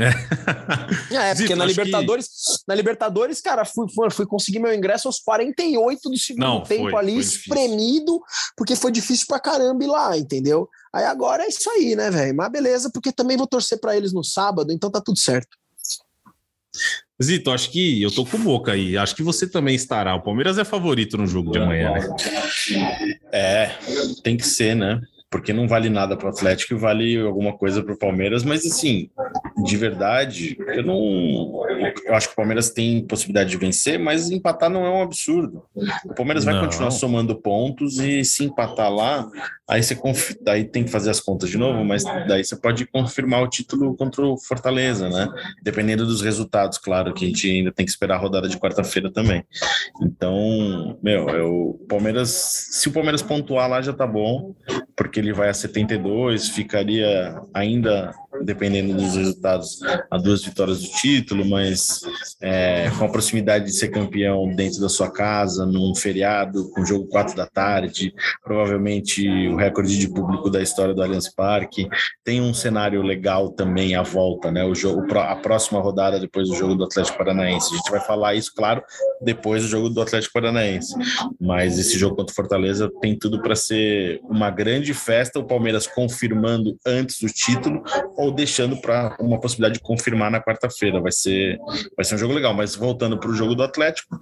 [0.00, 0.08] É,
[1.14, 2.62] é porque Zito, na Libertadores, que...
[2.66, 7.00] na Libertadores, cara, fui, fui, conseguir meu ingresso aos 48 do segundo Não, tempo foi,
[7.00, 8.20] ali, foi espremido,
[8.56, 10.68] porque foi difícil pra caramba ir lá, entendeu?
[10.92, 12.34] Aí agora é isso aí, né, velho?
[12.36, 15.56] Mas beleza, porque também vou torcer para eles no sábado, então tá tudo certo.
[17.22, 18.96] Zito, acho que eu tô com boca aí.
[18.96, 20.14] Acho que você também estará.
[20.14, 22.08] O Palmeiras é favorito no jogo de amanhã, né?
[23.32, 23.70] É,
[24.22, 25.00] tem que ser, né?
[25.30, 28.64] Porque não vale nada para o Atlético e vale alguma coisa para o Palmeiras, mas
[28.64, 29.10] assim,
[29.64, 31.62] de verdade, eu não.
[32.04, 35.64] Eu acho que o Palmeiras tem possibilidade de vencer, mas empatar não é um absurdo.
[36.06, 36.52] O Palmeiras não.
[36.54, 39.28] vai continuar somando pontos e se empatar lá,
[39.68, 40.32] aí você conf...
[40.40, 43.94] daí tem que fazer as contas de novo, mas daí você pode confirmar o título
[43.96, 45.28] contra o Fortaleza, né?
[45.62, 49.10] Dependendo dos resultados, claro, que a gente ainda tem que esperar a rodada de quarta-feira
[49.12, 49.44] também.
[50.00, 51.78] Então, meu, eu...
[51.80, 52.30] o Palmeiras,
[52.70, 54.54] se o Palmeiras pontuar lá já tá bom,
[54.98, 59.80] porque ele vai a 72, ficaria ainda dependendo dos resultados,
[60.10, 62.00] a duas vitórias do título, mas
[62.40, 67.06] é, com a proximidade de ser campeão dentro da sua casa, num feriado, com jogo
[67.06, 71.88] quatro da tarde, provavelmente o recorde de público da história do Allianz Parque.
[72.24, 74.64] Tem um cenário legal também à volta, né?
[74.64, 77.72] O jogo, a próxima rodada depois do jogo do Atlético Paranaense.
[77.72, 78.82] A gente vai falar isso, claro,
[79.20, 80.94] depois do jogo do Atlético Paranaense.
[81.40, 85.86] Mas esse jogo contra o Fortaleza tem tudo para ser uma grande festa, o Palmeiras
[85.86, 87.82] confirmando antes do título
[88.16, 91.00] ou ou deixando para uma possibilidade de confirmar na quarta-feira.
[91.00, 91.58] Vai ser,
[91.96, 92.54] vai ser um jogo legal.
[92.54, 94.18] Mas voltando para o jogo do Atlético,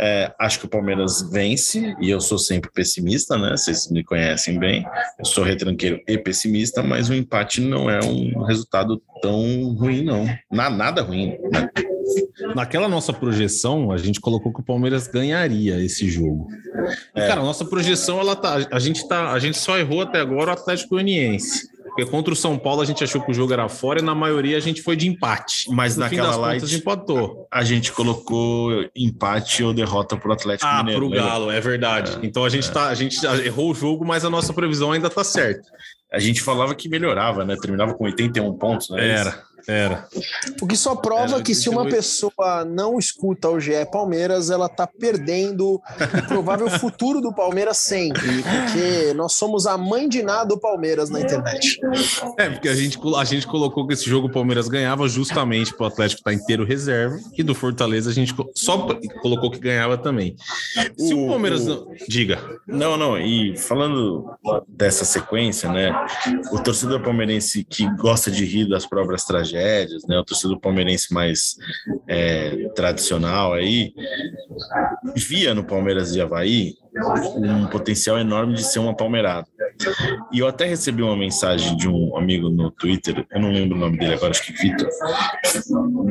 [0.00, 3.50] é, acho que o Palmeiras vence, e eu sou sempre pessimista, né?
[3.50, 4.84] Vocês me conhecem bem.
[5.18, 10.26] Eu sou retranqueiro e pessimista, mas o empate não é um resultado tão ruim, não.
[10.50, 11.36] Na, nada ruim.
[11.52, 11.68] Né?
[12.54, 16.48] Naquela nossa projeção, a gente colocou que o Palmeiras ganharia esse jogo.
[17.16, 17.26] E, É.
[17.28, 18.66] cara, a nossa projeção, ela tá.
[18.70, 21.72] A gente, tá, a gente só errou até agora o Atlético Goianiense.
[21.96, 24.16] Porque contra o São Paulo a gente achou que o jogo era fora e na
[24.16, 25.66] maioria a gente foi de empate.
[25.70, 27.46] Mas no naquela das light- contas empatou.
[27.48, 31.02] A gente colocou empate ou derrota para o Atlético Ah, Mineiro.
[31.02, 31.30] pro lembra?
[31.30, 32.18] Galo, é verdade.
[32.24, 35.22] então a gente, tá, a gente errou o jogo, mas a nossa previsão ainda tá
[35.22, 35.62] certa.
[36.12, 37.56] A gente falava que melhorava, né?
[37.60, 39.10] Terminava com 81 pontos, né?
[39.10, 40.06] Era, era.
[40.60, 41.96] O que só prova Era que se uma 88.
[41.96, 45.82] pessoa não escuta o GE Palmeiras, ela tá perdendo o
[46.28, 51.20] provável futuro do Palmeiras sempre, porque nós somos a mãe de nada do Palmeiras na
[51.20, 51.78] internet.
[52.38, 55.86] É, porque a gente, a gente colocou que esse jogo o Palmeiras ganhava justamente pro
[55.86, 58.88] Atlético estar inteiro reserva e do Fortaleza a gente só
[59.22, 60.36] colocou que ganhava também.
[60.96, 61.86] Se o, O- Palmeiras o- não.
[62.08, 62.38] Diga.
[62.66, 64.30] Não, não, e falando
[64.68, 65.92] dessa sequência, né?
[66.52, 69.53] O torcedor palmeirense que gosta de rir das próprias tragédias,
[70.06, 70.18] né?
[70.18, 71.56] O torcedor palmeirense mais
[72.08, 73.92] é, tradicional aí,
[75.16, 76.74] via no Palmeiras e Havaí
[77.36, 79.46] um potencial enorme de ser uma palmeirada.
[80.32, 83.80] E eu até recebi uma mensagem de um amigo no Twitter, eu não lembro o
[83.80, 84.88] nome dele agora, acho que Vitor,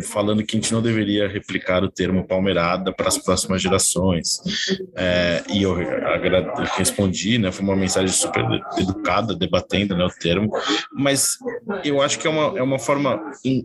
[0.02, 4.39] falando que a gente não deveria replicar o termo palmeirada para as próximas gerações.
[4.96, 5.76] É, e eu
[6.76, 7.52] respondi, né?
[7.52, 8.43] Foi uma mensagem super
[8.78, 10.52] educada, debatendo né, o termo,
[10.93, 11.38] mas
[11.84, 13.22] eu acho que é uma, é uma forma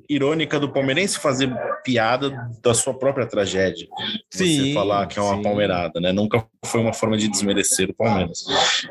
[0.08, 1.52] irônica do palmeirense fazer
[1.84, 2.30] piada
[2.62, 3.86] da sua própria tragédia.
[4.30, 5.42] Você Sim, falar que é uma sim.
[5.42, 6.12] palmeirada, né?
[6.12, 8.44] Nunca foi uma forma de desmerecer o Palmeiras.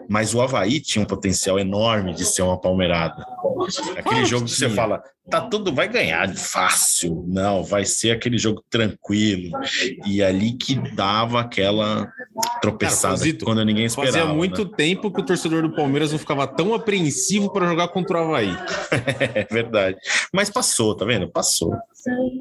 [0.10, 3.26] Mas o Havaí tinha um potencial enorme de ser uma palmeirada.
[3.98, 7.26] Aquele jogo que você fala, tá tudo, vai ganhar fácil.
[7.28, 9.52] Não, vai ser aquele jogo tranquilo.
[10.06, 12.12] E ali que dava aquela
[12.62, 14.18] tropeçada Cara, quando ninguém esperava.
[14.18, 14.72] Fazia muito né?
[14.76, 18.56] tempo que o torcedor do Palmeiras não ficava tão apreensivo para jogar contra o Havaí.
[19.34, 19.98] É verdade.
[20.32, 21.28] Mas passou, tá vendo?
[21.30, 21.74] Passou.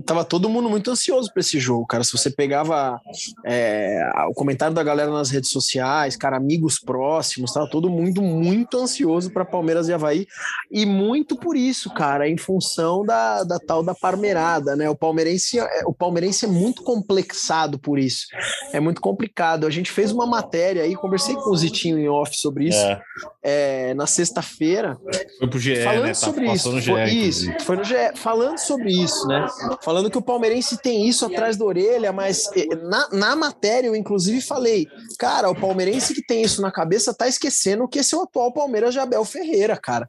[0.04, 2.04] Tava todo mundo muito ansioso para esse jogo, cara.
[2.04, 3.00] Se você pegava
[3.44, 8.78] é, o comentário da galera nas redes sociais, cara, amigos próximos, tava todo mundo muito
[8.78, 10.26] ansioso para Palmeiras e Havaí.
[10.70, 14.88] E muito por isso, cara, em função da, da tal da parmeirada, né?
[14.88, 18.26] O palmeirense, é- o palmeirense é muito complexado por isso.
[18.72, 19.66] É muito complicado.
[19.66, 23.00] A gente fez uma matéria aí, conversei com o Zitinho em off sobre isso, É.
[23.42, 24.96] é, na sexta-feira.
[25.38, 26.08] Foi pro GE, falando né?
[26.08, 26.52] Tá sobre isso.
[26.70, 26.90] passando no GE.
[26.92, 27.94] Foi, isso, foi no GE.
[28.16, 29.46] Falando sobre isso, né?
[29.82, 33.96] Falando que o palmeirense tem isso atrás da orelha, mas eh, na, na matéria eu
[33.96, 34.86] inclusive falei,
[35.18, 38.52] cara, o palmeirense que tem isso na cabeça tá esquecendo que esse é o atual
[38.52, 40.08] Palmeiras de Abel Ferreira, cara.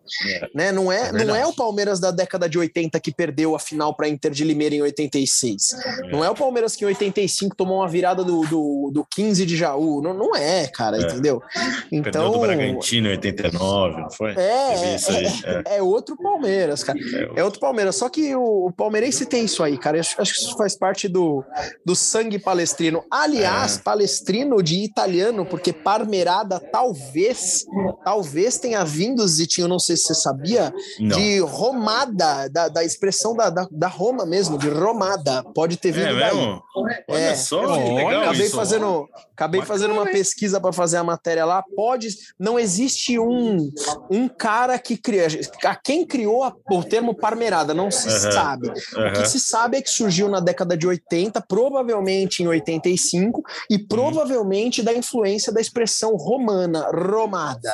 [0.54, 0.72] Né?
[0.72, 3.94] Não, é, É não é o Palmeiras da década de 80 que perdeu a final
[3.96, 5.76] para Inter de Limeira em 86.
[6.12, 9.56] Não é o Palmeiras que em 85 tomou uma virada do, do, do 15 de
[9.56, 10.02] Jaú.
[10.02, 11.02] Não, não é, cara, É.
[11.02, 11.42] entendeu?
[11.54, 12.32] Perdeu Então.
[12.32, 14.32] do Bragantino em 89, não foi?
[14.32, 15.64] É, aí.
[15.66, 15.78] É.
[15.78, 16.98] é outro Palmeiras, cara.
[17.36, 17.96] É outro Palmeiras.
[17.96, 20.00] Só que o, o palmeirense tem isso aí, cara.
[20.00, 21.44] Acho, acho que isso faz parte do,
[21.86, 23.04] do sangue palestrino.
[23.12, 23.82] Aliás, É.
[23.82, 27.66] palestrino de italiano, porque parmerada talvez,
[28.04, 31.18] talvez tenha vindo, Zitinho, não sei se você sabia, Não.
[31.18, 35.44] de romada, da, da expressão da, da, da Roma mesmo, de romada.
[35.56, 36.36] Pode ter vindo É daí.
[36.36, 36.62] mesmo?
[37.10, 38.56] Olha É, só, eu- que legal acabei isso.
[38.56, 40.12] fazendo, acabei Bacana, fazendo uma hein?
[40.12, 41.64] pesquisa para fazer a matéria lá.
[41.76, 43.70] Pode, não existe um
[44.10, 45.28] um cara que cria,
[45.66, 48.32] a quem criou a- o termo parmeirada não se Aham.
[48.32, 48.68] sabe.
[48.70, 49.17] O Aham.
[49.24, 53.88] Que se sabe é que surgiu na década de 80, provavelmente em 85 e Uhum.
[53.88, 57.74] provavelmente da influência da expressão romana, romada.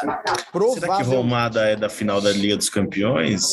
[0.74, 1.04] Será que.
[1.04, 3.44] Romada é da final da Liga dos Campeões?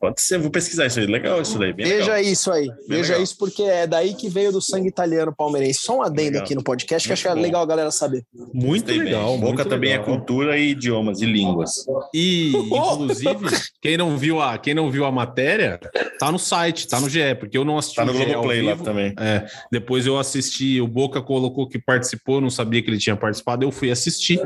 [0.00, 1.06] Pode ser, vou pesquisar isso aí.
[1.06, 2.32] Legal isso daí, bem Veja legal.
[2.32, 3.22] isso aí, veja legal.
[3.22, 5.80] isso, porque é daí que veio do sangue italiano palmeirense.
[5.82, 6.42] Só um adendo Legal.
[6.44, 8.24] aqui no podcast que Muito acho que é legal a galera saber.
[8.52, 9.04] Muito Gostei bem.
[9.06, 9.36] legal.
[9.38, 10.04] Boca muito também legal.
[10.04, 11.84] é cultura e idiomas e línguas.
[12.14, 13.46] E, inclusive,
[13.80, 15.78] quem não viu a, quem não viu a matéria,
[16.18, 19.14] tá no site, tá no GE, porque eu não assisti Tá no Globoplay lá também.
[19.18, 23.64] É, depois eu assisti, o Boca colocou que participou, não sabia que ele tinha participado,
[23.64, 24.38] eu fui assistir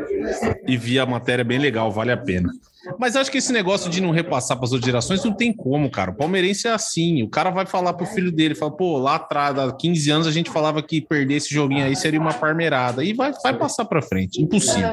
[0.66, 2.50] e vi a matéria bem legal, vale a pena.
[2.98, 5.90] Mas acho que esse negócio de não repassar para as outras gerações não tem como,
[5.90, 6.10] cara.
[6.10, 7.22] O palmeirense é assim.
[7.22, 10.30] O cara vai falar pro filho dele, fala, pô, lá atrás, há 15 anos, a
[10.30, 13.04] gente falava que perder esse joguinho aí seria uma parmeirada.
[13.04, 14.42] E vai, vai passar para frente.
[14.42, 14.90] Impossível.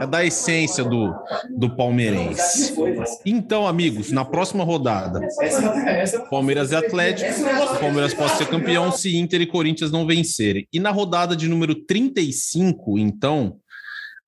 [0.00, 1.14] É da essência do,
[1.56, 2.74] do palmeirense.
[3.24, 5.20] Então, amigos, na próxima rodada,
[6.30, 7.30] Palmeiras e Atlético,
[7.80, 10.66] Palmeiras pode ser campeão se Inter e Corinthians não vencerem.
[10.72, 13.56] E na rodada de número 35, então,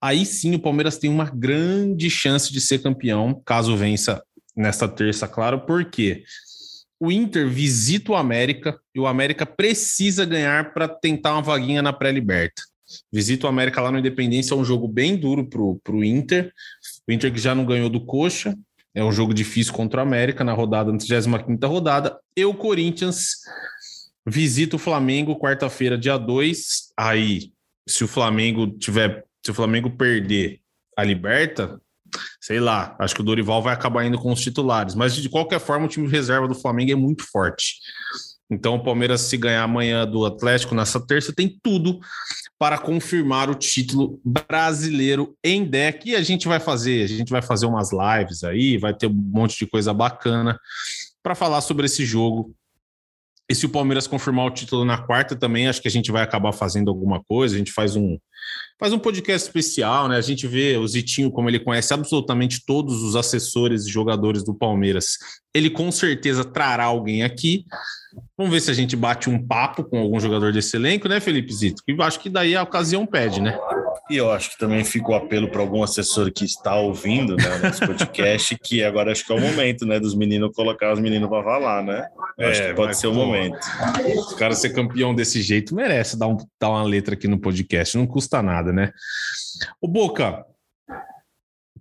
[0.00, 4.22] aí sim o Palmeiras tem uma grande chance de ser campeão, caso vença
[4.56, 6.24] nesta terça, claro, porque
[7.00, 11.92] o Inter visita o América e o América precisa ganhar para tentar uma vaguinha na
[11.92, 12.62] pré-liberta.
[13.12, 16.52] Visita o América lá no Independência, é um jogo bem duro pro, pro Inter.
[17.06, 18.56] O Inter que já não ganhou do Coxa,
[18.94, 22.18] é um jogo difícil contra o América na rodada, na 35 rodada.
[22.36, 23.36] E o Corinthians
[24.26, 26.92] visita o Flamengo quarta-feira, dia 2.
[26.96, 27.52] Aí,
[27.86, 30.60] se o Flamengo tiver, se o Flamengo perder
[30.94, 31.80] a liberta,
[32.38, 34.94] sei lá, acho que o Dorival vai acabar indo com os titulares.
[34.94, 37.76] Mas de qualquer forma, o time reserva do Flamengo é muito forte.
[38.50, 41.98] Então, o Palmeiras, se ganhar amanhã do Atlético nessa terça, tem tudo
[42.58, 46.10] para confirmar o título brasileiro em deck.
[46.10, 49.14] E a gente vai fazer, a gente vai fazer umas lives aí, vai ter um
[49.14, 50.60] monte de coisa bacana
[51.22, 52.54] para falar sobre esse jogo.
[53.50, 56.22] E se o Palmeiras confirmar o título na quarta também, acho que a gente vai
[56.22, 57.54] acabar fazendo alguma coisa.
[57.54, 58.18] A gente faz um,
[58.78, 60.16] faz um podcast especial, né?
[60.16, 64.54] A gente vê o Zitinho, como ele conhece absolutamente todos os assessores e jogadores do
[64.54, 65.18] Palmeiras.
[65.52, 67.64] Ele com certeza trará alguém aqui.
[68.36, 71.52] Vamos ver se a gente bate um papo com algum jogador desse elenco, né, Felipe
[71.52, 71.82] Zito?
[71.88, 73.58] E acho que daí a ocasião pede, né?
[74.10, 77.58] E eu acho que também fica o apelo para algum assessor que está ouvindo né,
[77.62, 81.28] nosso podcast, que agora acho que é o momento, né, dos meninos colocar os meninos
[81.28, 82.08] para falar, né?
[82.38, 83.58] Eu é, acho que pode ser o momento.
[84.32, 87.98] O cara ser campeão desse jeito merece dar, um, dar uma letra aqui no podcast,
[87.98, 88.92] não custa nada, né?
[89.78, 90.44] O Boca,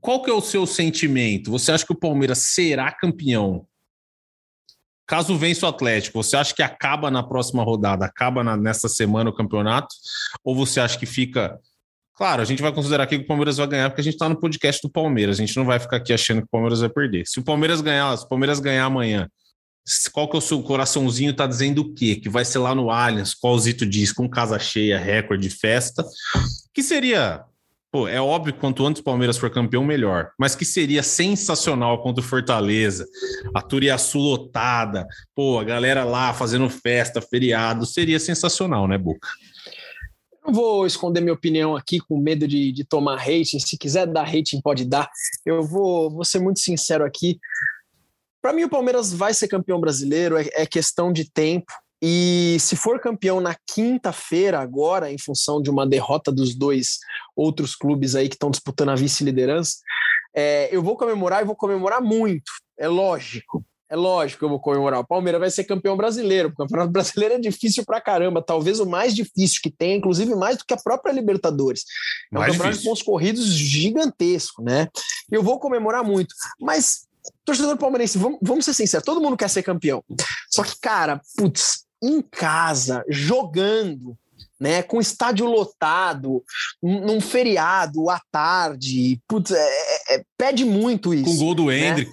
[0.01, 1.49] qual que é o seu sentimento?
[1.51, 3.65] Você acha que o Palmeiras será campeão?
[5.07, 9.29] Caso vença o Atlético, você acha que acaba na próxima rodada, acaba na, nessa semana
[9.29, 9.95] o campeonato?
[10.43, 11.57] Ou você acha que fica
[12.17, 14.27] Claro, a gente vai considerar aqui que o Palmeiras vai ganhar porque a gente está
[14.27, 15.37] no podcast do Palmeiras.
[15.37, 17.27] A gente não vai ficar aqui achando que o Palmeiras vai perder.
[17.27, 19.29] Se o Palmeiras ganhar, se o Palmeiras ganhar amanhã,
[20.11, 22.15] qual que é o seu coraçãozinho tá dizendo o quê?
[22.15, 26.03] Que vai ser lá no Allianz, qual Zito diz, com casa cheia, recorde, festa,
[26.73, 27.43] que seria,
[27.91, 32.01] pô, é óbvio que quanto antes o Palmeiras for campeão, melhor, mas que seria sensacional
[32.01, 33.05] contra o Fortaleza,
[33.53, 39.27] a Turiaçu lotada, pô, a galera lá fazendo festa, feriado, seria sensacional, né, Boca?
[40.47, 43.59] Não vou esconder minha opinião aqui com medo de, de tomar hate.
[43.59, 45.09] Se quiser dar rating, pode dar.
[45.45, 47.37] Eu vou, vou ser muito sincero aqui.
[48.41, 51.73] Para mim, o Palmeiras vai ser campeão brasileiro, é, é questão de tempo.
[52.01, 56.99] E se for campeão na quinta-feira, agora, em função de uma derrota dos dois
[57.35, 59.79] outros clubes aí que estão disputando a vice-liderança,
[60.33, 63.65] é, eu vou comemorar e vou comemorar muito, é lógico.
[63.89, 64.99] É lógico que eu vou comemorar.
[64.99, 66.49] O Palmeiras vai ser campeão brasileiro.
[66.49, 68.41] O campeonato brasileiro é difícil pra caramba.
[68.41, 71.85] Talvez o mais difícil que tem, inclusive mais do que a própria Libertadores.
[72.31, 72.83] É um mais campeonato difícil.
[72.83, 74.89] de pontos corridos gigantesco, né?
[75.31, 76.35] Eu vou comemorar muito.
[76.59, 77.07] Mas,
[77.45, 80.03] torcedor palmeirense, vamos, vamos ser sinceros: todo mundo quer ser campeão.
[80.49, 84.17] Só que, cara, putz, em casa, jogando,
[84.59, 86.43] né, com estádio lotado,
[86.81, 91.25] num feriado à tarde, putz, é, é, é pede muito isso.
[91.25, 91.89] Com gol do né?
[91.89, 92.11] Hendrick.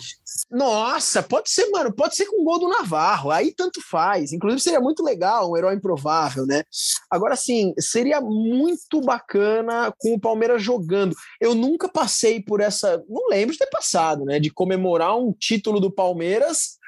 [0.51, 4.33] Nossa, pode ser, mano, pode ser com o gol do Navarro, aí tanto faz.
[4.33, 6.63] Inclusive seria muito legal, um herói improvável, né?
[7.11, 11.15] Agora sim, seria muito bacana com o Palmeiras jogando.
[11.41, 15.81] Eu nunca passei por essa, não lembro de ter passado, né, de comemorar um título
[15.81, 16.79] do Palmeiras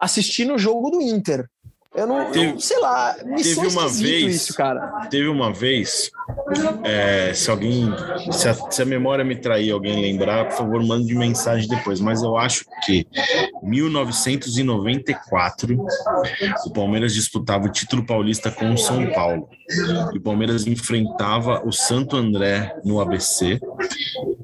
[0.00, 1.48] assistindo o jogo do Inter.
[1.96, 5.08] Eu não, teve, eu, sei lá, me teve uma vez, isso, cara.
[5.08, 6.10] Teve uma vez,
[6.84, 7.88] é, se alguém,
[8.30, 11.98] se a, se a, memória me trair, alguém lembrar, por favor, mande mensagem depois.
[11.98, 13.06] Mas eu acho que
[13.62, 15.86] 1994
[16.66, 19.48] o Palmeiras disputava o título paulista com o São Paulo.
[20.12, 23.58] E o Palmeiras enfrentava o Santo André no ABC,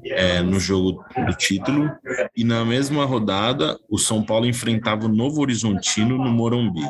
[0.05, 1.91] é, no jogo do título.
[2.35, 6.83] E na mesma rodada, o São Paulo enfrentava o Novo Horizontino no Morumbi.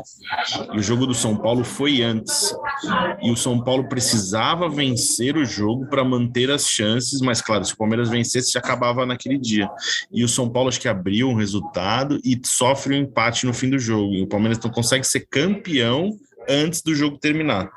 [0.75, 2.55] O jogo do São Paulo foi antes.
[3.21, 7.73] E o São Paulo precisava vencer o jogo para manter as chances, mas claro, se
[7.73, 9.69] o Palmeiras vencesse, já acabava naquele dia.
[10.11, 13.69] E o São Paulo acho que abriu um resultado e sofre um empate no fim
[13.69, 14.13] do jogo.
[14.13, 17.69] E o Palmeiras não consegue ser campeão antes do jogo terminar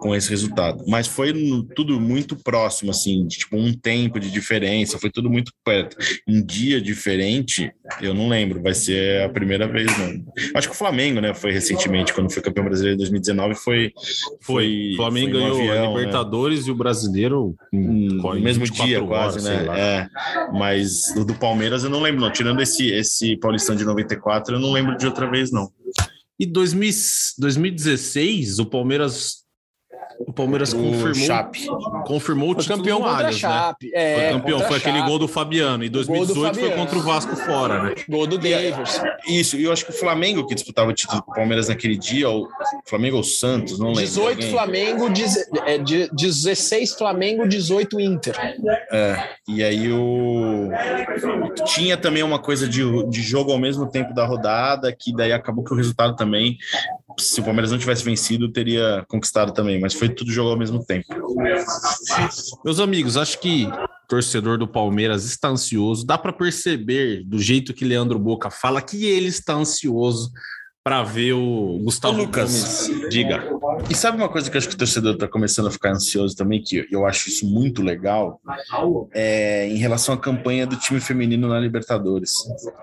[0.00, 0.84] com esse resultado.
[0.86, 1.32] Mas foi
[1.74, 5.96] tudo muito próximo, assim, de, tipo um tempo de diferença, foi tudo muito perto.
[6.28, 10.24] Um dia diferente, eu não lembro, vai ser a primeira vez, não.
[10.54, 13.92] Acho que o Flamengo, né, foi recentemente, quando foi campeão brasileiro em 2019, foi.
[14.40, 14.92] Foi.
[14.94, 15.98] O Flamengo foi ganhou avião, a né?
[15.98, 16.68] Libertadores né?
[16.68, 19.78] e o brasileiro hum, no mesmo dia, quase, horas, né?
[19.78, 20.08] É.
[20.52, 22.30] Mas do, do Palmeiras eu não lembro, não.
[22.30, 25.70] Tirando esse, esse Paulistão de 94, eu não lembro de outra vez, não.
[26.38, 26.90] E 2000,
[27.38, 29.45] 2016, o Palmeiras
[30.20, 31.66] O Palmeiras Pro confirmou, Chape.
[32.06, 33.38] confirmou o Foi título campeão a Allianz, né?
[33.40, 33.90] Chape.
[33.94, 35.84] É, Foi campeão, foi aquele gol do Fabiano.
[35.84, 37.94] Em gol do 2018 foi contra o Vasco fora, né?
[38.08, 39.00] Gol do Davis.
[39.28, 41.96] Isso, e eu acho que o Flamengo que disputava o título com o Palmeiras naquele
[41.96, 42.48] dia, ou
[42.86, 44.02] Flamengo ou Santos, não lembro.
[44.04, 44.50] 18 alguém.
[44.50, 48.34] Flamengo, deze- é, de- 16 Flamengo, 18 Inter.
[48.92, 50.68] É, e aí o
[51.66, 55.64] tinha também uma coisa de, de jogo ao mesmo tempo da rodada, que daí acabou
[55.64, 56.56] que o resultado também,
[57.18, 60.84] se o Palmeiras não tivesse vencido, teria conquistado também, mas foi tudo jogo ao mesmo
[60.84, 61.06] tempo.
[62.64, 63.68] Meus amigos, acho que
[64.08, 66.06] torcedor do Palmeiras está ansioso.
[66.06, 70.30] Dá para perceber do jeito que Leandro Boca fala que ele está ansioso
[70.86, 72.86] para ver o Gustavo Ô, Lucas.
[72.86, 73.10] Gomes.
[73.10, 73.42] Diga.
[73.90, 76.62] E sabe uma coisa que acho que o torcedor está começando a ficar ansioso também,
[76.62, 78.40] que eu acho isso muito legal,
[79.12, 82.32] é em relação à campanha do time feminino na Libertadores.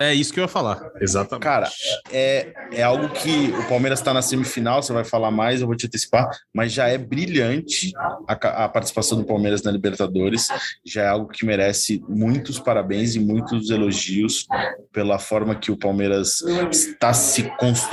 [0.01, 0.81] É isso que eu ia falar.
[0.99, 1.43] Exatamente.
[1.43, 1.69] Cara,
[2.11, 5.75] é, é algo que o Palmeiras está na semifinal, você vai falar mais, eu vou
[5.75, 7.93] te antecipar, mas já é brilhante
[8.27, 10.49] a, a participação do Palmeiras na Libertadores,
[10.85, 14.45] já é algo que merece muitos parabéns e muitos elogios
[14.91, 17.92] pela forma que o Palmeiras está se construindo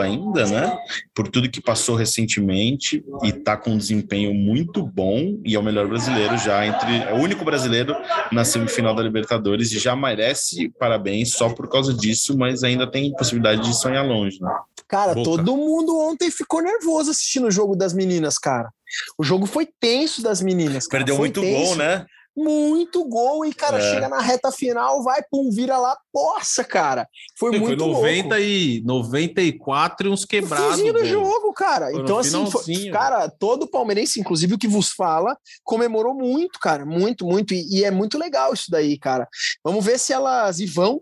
[0.00, 0.76] ainda, né?
[1.14, 5.62] Por tudo que passou recentemente e está com um desempenho muito bom e é o
[5.62, 7.94] melhor brasileiro já entre é o único brasileiro
[8.30, 13.12] na semifinal da Libertadores e já merece parabéns só por causa disso, mas ainda tem
[13.12, 14.50] possibilidade de sonhar longe, né?
[14.88, 15.24] Cara, Boca.
[15.24, 18.70] todo mundo ontem ficou nervoso assistindo o jogo das meninas, cara.
[19.16, 20.86] O jogo foi tenso das meninas.
[20.86, 21.04] cara.
[21.04, 21.66] Perdeu Foi muito tenso.
[21.66, 22.04] gol, né?
[22.42, 23.90] Muito gol e, cara, É.
[23.94, 27.06] chega na reta final, vai, pum, vira lá, poça, cara.
[27.38, 28.40] Foi Foi muito 90 louco.
[28.42, 30.76] e 94 e uns quebrados.
[30.76, 31.90] finzinho do jogo, cara.
[31.90, 36.84] Foi então, assim, foi- cara, todo palmeirense, inclusive o que vos fala, comemorou muito, cara.
[36.86, 37.52] Muito, muito.
[37.54, 39.28] E, e é muito legal isso daí, cara.
[39.64, 41.00] Vamos ver se elas e vão.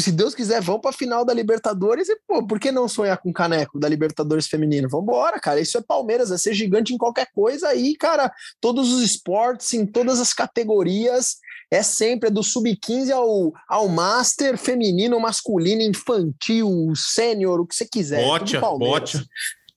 [0.00, 3.30] Se Deus quiser, vão pra final da Libertadores e, pô, por que não sonhar com
[3.30, 4.88] o caneco da Libertadores feminino?
[4.88, 5.60] Vambora, cara.
[5.60, 8.32] Isso é Palmeiras, é ser gigante em qualquer coisa aí, cara.
[8.60, 11.36] Todos os esportes, em todas as categorias,
[11.70, 17.86] é sempre é do sub-15 ao, ao master, feminino, masculino, infantil, sênior, o que você
[17.86, 18.24] quiser.
[18.24, 19.12] Bote, Palmeiras.
[19.12, 19.26] bote.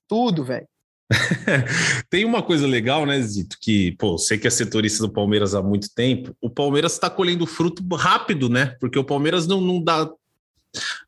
[0.08, 0.68] Tudo, velho.
[2.10, 3.58] Tem uma coisa legal, né, Zito?
[3.62, 7.46] Que, pô, você que é setorista do Palmeiras há muito tempo, o Palmeiras está colhendo
[7.46, 8.76] fruto rápido, né?
[8.80, 10.10] Porque o Palmeiras não, não dá.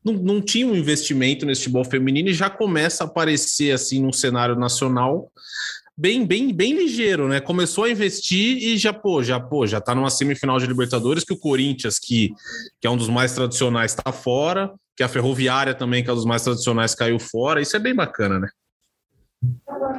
[0.02, 4.12] Não, não tinha um investimento nesse futebol feminino e já começa a aparecer assim num
[4.12, 5.30] cenário nacional
[6.00, 7.40] bem, bem, bem ligeiro, né?
[7.40, 11.34] Começou a investir e já, pô, já, pô, já tá numa semifinal de Libertadores que
[11.34, 12.32] o Corinthians, que,
[12.80, 16.16] que é um dos mais tradicionais, tá fora, que a Ferroviária também, que é um
[16.16, 17.60] dos mais tradicionais, caiu fora.
[17.60, 18.48] Isso é bem bacana, né?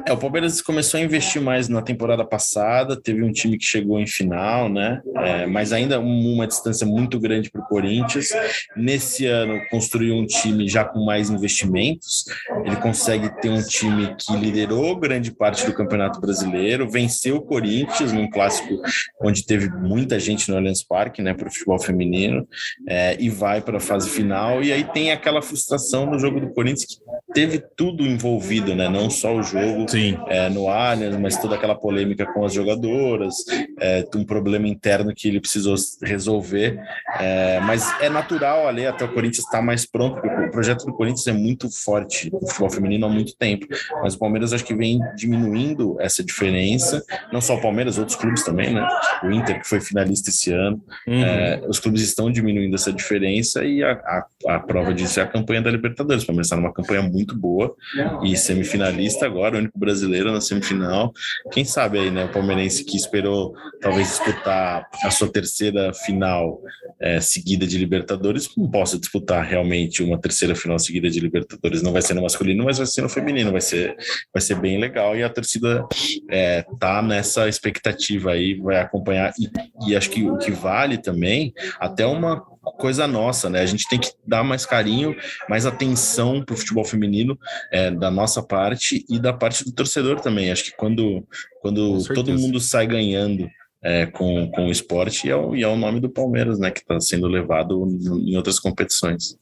[0.06, 3.98] É, o Palmeiras começou a investir mais na temporada passada, teve um time que chegou
[4.00, 5.00] em final, né?
[5.16, 8.30] É, mas ainda um- uma distância muito grande para o Corinthians.
[8.76, 12.24] Nesse ano construiu um time já com mais investimentos.
[12.64, 18.12] Ele consegue ter um time que liderou grande parte do Campeonato Brasileiro, venceu o Corinthians
[18.12, 18.80] num clássico
[19.22, 21.32] onde teve muita gente no Allianz Parque, né?
[21.34, 22.46] Para o futebol feminino,
[22.88, 24.62] é, e vai para a fase final.
[24.62, 26.96] E aí tem aquela frustração no jogo do Corinthians que
[27.32, 28.88] teve tudo envolvido, né?
[28.88, 30.18] Não só o jogo Sim.
[30.28, 33.36] é, no Allianz, mas toda aquela polêmica com as jogadoras,
[33.80, 36.78] é, um problema interno que ele precisou resolver.
[37.18, 40.92] É, mas é natural ali, até o Corinthians estar mais pronto, porque o projeto do
[40.92, 43.66] Corinthians é muito forte no futebol feminino há muito tempo.
[44.02, 47.02] Mas o Palmeiras acho que vem diminuindo essa diferença,
[47.32, 48.86] não só o Palmeiras, outros clubes também, né?
[49.22, 51.24] O Inter, que foi finalista esse ano, Uhum.
[51.24, 55.26] é, os clubes estão diminuindo essa diferença e a, a, a prova disso é a
[55.26, 56.22] campanha da Libertadores.
[56.22, 57.74] O Palmeiras está numa campanha muito boa
[58.22, 61.12] e semifinalista agora, o único brasileiro na semifinal.
[61.50, 62.24] Quem sabe aí, né?
[62.24, 66.60] O palmeirense que esperou talvez disputar a sua terceira final
[67.00, 71.82] é, seguida de Libertadores, não possa disputar realmente uma terceira final seguida de Libertadores.
[71.82, 73.50] Não vai ser no masculino, mas vai ser no feminino.
[73.50, 73.96] Vai ser,
[74.32, 75.84] vai ser bem legal e a torcida
[76.30, 79.32] é, tá nessa expectativa aí, vai acompanhar.
[79.38, 79.50] E,
[79.90, 83.60] e acho que o que vale também, até uma coisa nossa, né?
[83.60, 85.16] A gente tem que dar mais carinho,
[85.48, 87.38] mais atenção para o futebol feminino
[87.72, 90.52] é, da nossa parte e da parte do torcedor também.
[90.52, 91.26] Acho que quando,
[91.60, 93.48] quando todo mundo sai ganhando
[93.82, 96.70] é, com, com o esporte, e é o, e é o nome do Palmeiras, né?
[96.70, 97.88] Que está sendo levado
[98.24, 99.36] em outras competições.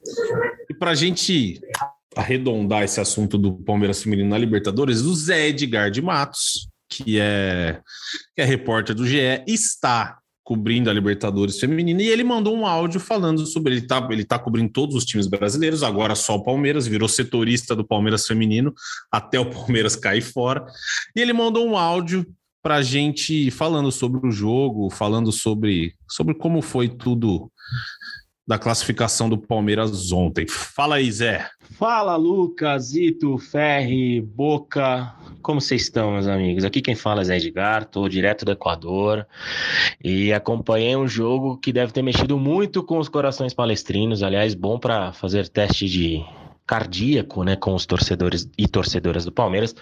[0.69, 1.61] E para a gente
[2.17, 7.81] arredondar esse assunto do Palmeiras feminino na Libertadores, o Zé Edgar de Matos, que é,
[8.35, 10.20] que é repórter do GE, está
[10.51, 14.37] cobrindo a Libertadores feminina e ele mandou um áudio falando sobre ele tá, ele tá
[14.37, 18.75] cobrindo todos os times brasileiros, agora só o Palmeiras, virou setorista do Palmeiras feminino
[19.13, 20.67] até o Palmeiras cair fora.
[21.15, 22.27] E ele mandou um áudio
[22.61, 27.49] para gente falando sobre o jogo, falando sobre, sobre como foi tudo
[28.51, 30.45] da classificação do Palmeiras ontem.
[30.49, 31.49] Fala aí, Zé.
[31.79, 35.15] Fala, Lucas, Ito, Ferri, Boca.
[35.41, 36.65] Como vocês estão, meus amigos?
[36.65, 39.25] Aqui quem fala é Zé Edgar, tô direto do Equador
[40.03, 44.21] e acompanhei um jogo que deve ter mexido muito com os corações palestrinos.
[44.21, 46.21] Aliás, bom para fazer teste de
[46.67, 49.77] cardíaco, né, com os torcedores e torcedoras do Palmeiras.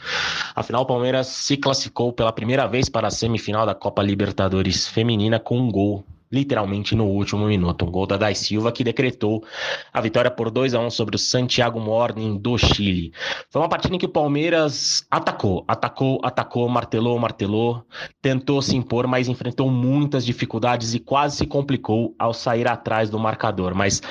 [0.55, 5.41] Afinal, o Palmeiras se classificou pela primeira vez para a semifinal da Copa Libertadores Feminina
[5.41, 7.85] com um gol literalmente no último minuto.
[7.85, 9.45] Um gol da Dai Silva que decretou
[9.93, 13.13] a vitória por 2 a 1 sobre o Santiago Morning do Chile.
[13.51, 17.85] Foi uma partida em que o Palmeiras atacou, atacou, atacou, martelou, martelou,
[18.21, 23.19] tentou se impor, mas enfrentou muitas dificuldades e quase se complicou ao sair atrás do
[23.19, 23.75] marcador.
[23.75, 24.03] Mas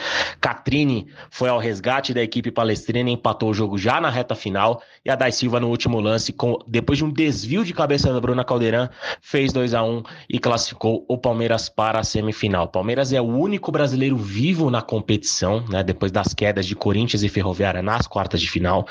[0.41, 5.09] Catrine foi ao resgate da equipe palestrina, empatou o jogo já na reta final e
[5.09, 8.43] a Dai Silva no último lance, com, depois de um desvio de cabeça da Bruna
[8.43, 8.89] Caldeirão,
[9.22, 12.68] fez 2 a 1 e classificou o Palmeiras para semifinal.
[12.68, 17.30] Palmeiras é o único brasileiro vivo na competição, né, depois das quedas de Corinthians e
[17.30, 18.88] Ferroviária nas quartas de final,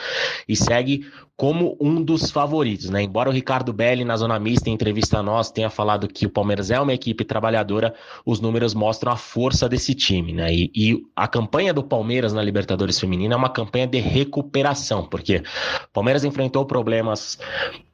[0.49, 1.07] e segue
[1.37, 3.03] como um dos favoritos, né?
[3.03, 6.31] Embora o Ricardo Belli, na zona mista, em entrevista a nós, tenha falado que o
[6.31, 7.95] Palmeiras é uma equipe trabalhadora,
[8.25, 10.53] os números mostram a força desse time, né?
[10.53, 15.43] E, e a campanha do Palmeiras na Libertadores Feminina é uma campanha de recuperação, porque
[15.85, 17.39] o Palmeiras enfrentou problemas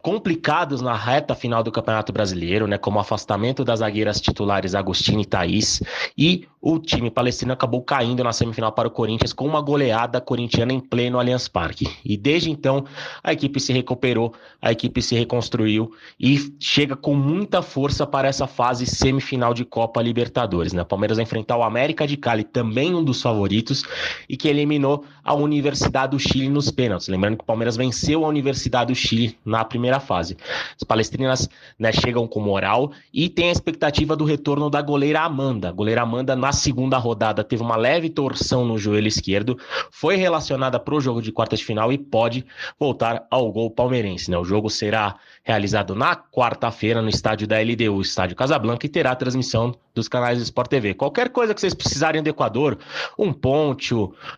[0.02, 5.20] complicados na reta final do Campeonato Brasileiro, né, como o afastamento das zagueiras titulares Agostinho
[5.20, 5.80] e Thaís,
[6.18, 10.72] e o time palestino acabou caindo na semifinal para o Corinthians com uma goleada corintiana
[10.72, 11.86] em pleno Allianz Parque.
[12.02, 12.84] E desde então,
[13.22, 18.46] a equipe se recuperou, a equipe se reconstruiu e chega com muita força para essa
[18.46, 20.72] fase semifinal de Copa Libertadores.
[20.72, 20.82] Né?
[20.84, 23.84] Palmeiras vai enfrentar o América de Cali, também um dos favoritos,
[24.26, 27.08] e que eliminou a Universidade do Chile nos pênaltis.
[27.08, 30.36] Lembrando que o Palmeiras venceu a Universidade do Chile na primeira primeira fase.
[30.76, 35.68] As palestrinas né, chegam com moral e tem a expectativa do retorno da goleira Amanda.
[35.68, 39.58] A goleira Amanda, na segunda rodada, teve uma leve torção no joelho esquerdo,
[39.90, 42.44] foi relacionada para o jogo de quartas de final e pode
[42.78, 44.30] voltar ao gol palmeirense.
[44.30, 44.38] Né?
[44.38, 49.74] O jogo será realizado na quarta-feira no estádio da LDU, estádio Casablanca, e terá transmissão
[49.94, 50.94] dos canais do Sport TV.
[50.94, 52.78] Qualquer coisa que vocês precisarem do Equador,
[53.18, 53.94] um ponte,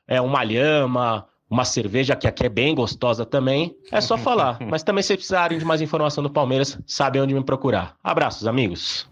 [0.09, 4.59] é, uma lhama, uma cerveja que aqui é bem gostosa também, é só falar.
[4.69, 7.95] Mas também se precisarem de mais informação do Palmeiras, sabem onde me procurar.
[8.03, 9.09] Abraços, amigos.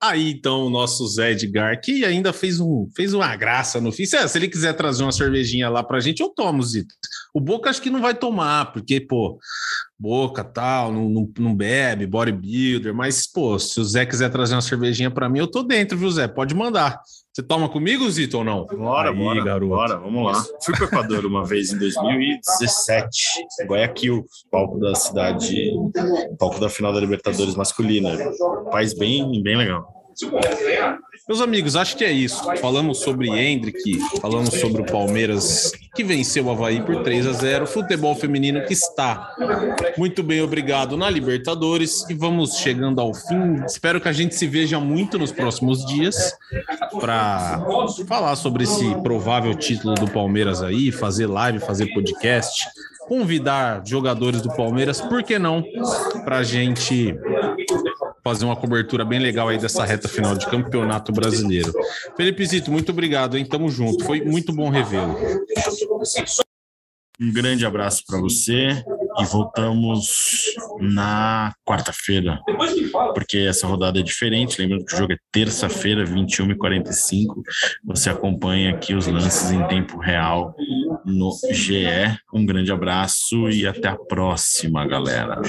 [0.00, 4.06] Aí então o nosso Zé Edgar, que ainda fez, um, fez uma graça no fim.
[4.06, 6.94] Se, se ele quiser trazer uma cervejinha lá pra gente, eu tomo, Zito.
[7.34, 9.38] O Boca acho que não vai tomar, porque, pô,
[9.98, 14.62] Boca tal, não, não, não bebe, bodybuilder, mas, pô, se o Zé quiser trazer uma
[14.62, 16.28] cervejinha pra mim, eu tô dentro, viu, Zé?
[16.28, 17.00] Pode mandar.
[17.38, 18.66] Você toma comigo, Zito, ou não?
[18.66, 19.68] Bora, Aí, bora, garoto.
[19.68, 20.44] bora, vamos lá.
[20.60, 25.70] Fui para o Equador uma vez em 2017, Guayaquil, palco da cidade,
[26.36, 28.10] palco da final da Libertadores masculina.
[28.72, 29.86] País bem, bem legal.
[31.28, 32.42] Meus amigos, acho que é isso.
[32.56, 37.66] Falamos sobre Hendrick, falamos sobre o Palmeiras que venceu o Havaí por 3 a 0.
[37.66, 39.34] Futebol feminino que está
[39.98, 42.08] muito bem, obrigado na Libertadores.
[42.08, 43.62] E vamos chegando ao fim.
[43.66, 46.32] Espero que a gente se veja muito nos próximos dias
[46.98, 47.62] para
[48.06, 52.66] falar sobre esse provável título do Palmeiras aí, fazer live, fazer podcast,
[53.06, 55.64] convidar jogadores do Palmeiras, por que não,
[56.24, 57.14] para a gente
[58.28, 61.72] fazer uma cobertura bem legal aí dessa reta final de campeonato brasileiro.
[62.16, 63.44] Felipe Zito, muito obrigado, hein?
[63.44, 64.04] Tamo junto.
[64.04, 65.16] Foi muito bom revê-lo.
[67.20, 68.84] Um grande abraço para você
[69.18, 72.40] e voltamos na quarta-feira,
[73.12, 74.60] porque essa rodada é diferente.
[74.60, 77.42] Lembrando que o jogo é terça-feira, 21h45.
[77.86, 80.54] Você acompanha aqui os lances em tempo real
[81.04, 81.88] no GE.
[82.32, 85.40] Um grande abraço e até a próxima, galera.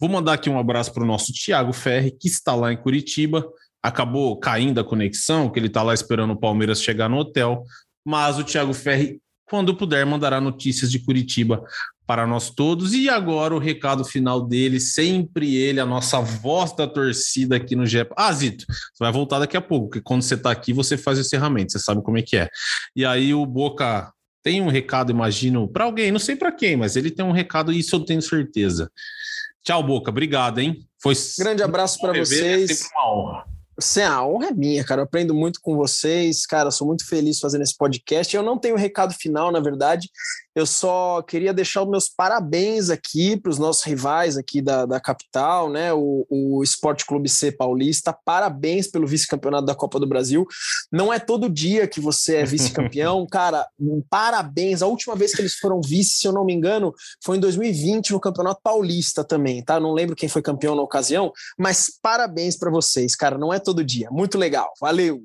[0.00, 3.44] Vou mandar aqui um abraço para o nosso Thiago Ferri, que está lá em Curitiba.
[3.82, 7.64] Acabou caindo a conexão, que ele está lá esperando o Palmeiras chegar no hotel.
[8.06, 11.62] Mas o Thiago Ferri, quando puder, mandará notícias de Curitiba
[12.06, 12.94] para nós todos.
[12.94, 17.84] E agora o recado final dele, sempre ele, a nossa voz da torcida aqui no
[17.84, 18.12] GEP.
[18.16, 21.18] Ah, Zito, você vai voltar daqui a pouco, porque quando você está aqui, você faz
[21.18, 22.48] o encerramento, você sabe como é que é.
[22.94, 26.96] E aí o Boca tem um recado, imagino, para alguém, não sei para quem, mas
[26.96, 28.90] ele tem um recado, isso eu tenho certeza.
[29.68, 30.10] Tchau, Boca.
[30.10, 30.88] Obrigado, hein?
[30.98, 32.70] Foi Grande abraço para vocês.
[32.70, 33.44] É sempre uma honra.
[33.80, 35.02] Você, a honra é minha, cara.
[35.02, 36.68] Eu aprendo muito com vocês, cara.
[36.68, 38.34] Sou muito feliz fazendo esse podcast.
[38.34, 40.10] Eu não tenho recado final, na verdade.
[40.52, 44.98] Eu só queria deixar os meus parabéns aqui para os nossos rivais aqui da, da
[44.98, 45.92] capital, né?
[45.92, 48.12] O, o Esporte Clube C Paulista.
[48.24, 50.44] Parabéns pelo vice-campeonato da Copa do Brasil.
[50.90, 53.64] Não é todo dia que você é vice-campeão, cara.
[54.10, 54.82] Parabéns.
[54.82, 56.92] A última vez que eles foram vice, se eu não me engano,
[57.24, 59.78] foi em 2020 no Campeonato Paulista também, tá?
[59.78, 63.38] Não lembro quem foi campeão na ocasião, mas parabéns para vocês, cara.
[63.38, 64.08] Não é todo dia.
[64.10, 64.72] Muito legal.
[64.80, 65.20] Valeu.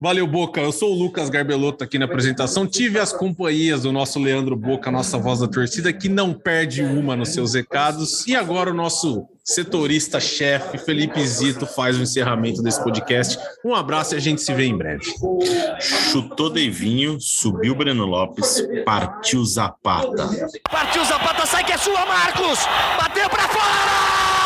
[0.00, 0.60] Valeu, Boca.
[0.60, 2.64] Eu sou o Lucas Garbelotto aqui na apresentação.
[2.64, 7.16] Tive as companhias do nosso Leandro Boca, nossa voz da torcida, que não perde uma
[7.16, 8.24] nos seus recados.
[8.24, 13.36] E agora o nosso setorista-chefe, Felipe Zito, faz o encerramento desse podcast.
[13.64, 15.02] Um abraço e a gente se vê em breve.
[15.80, 20.28] Chutou Deivinho, subiu Breno Lopes, partiu Zapata.
[20.70, 22.60] Partiu Zapata, sai que é sua, Marcos!
[23.00, 24.37] Bateu pra fora!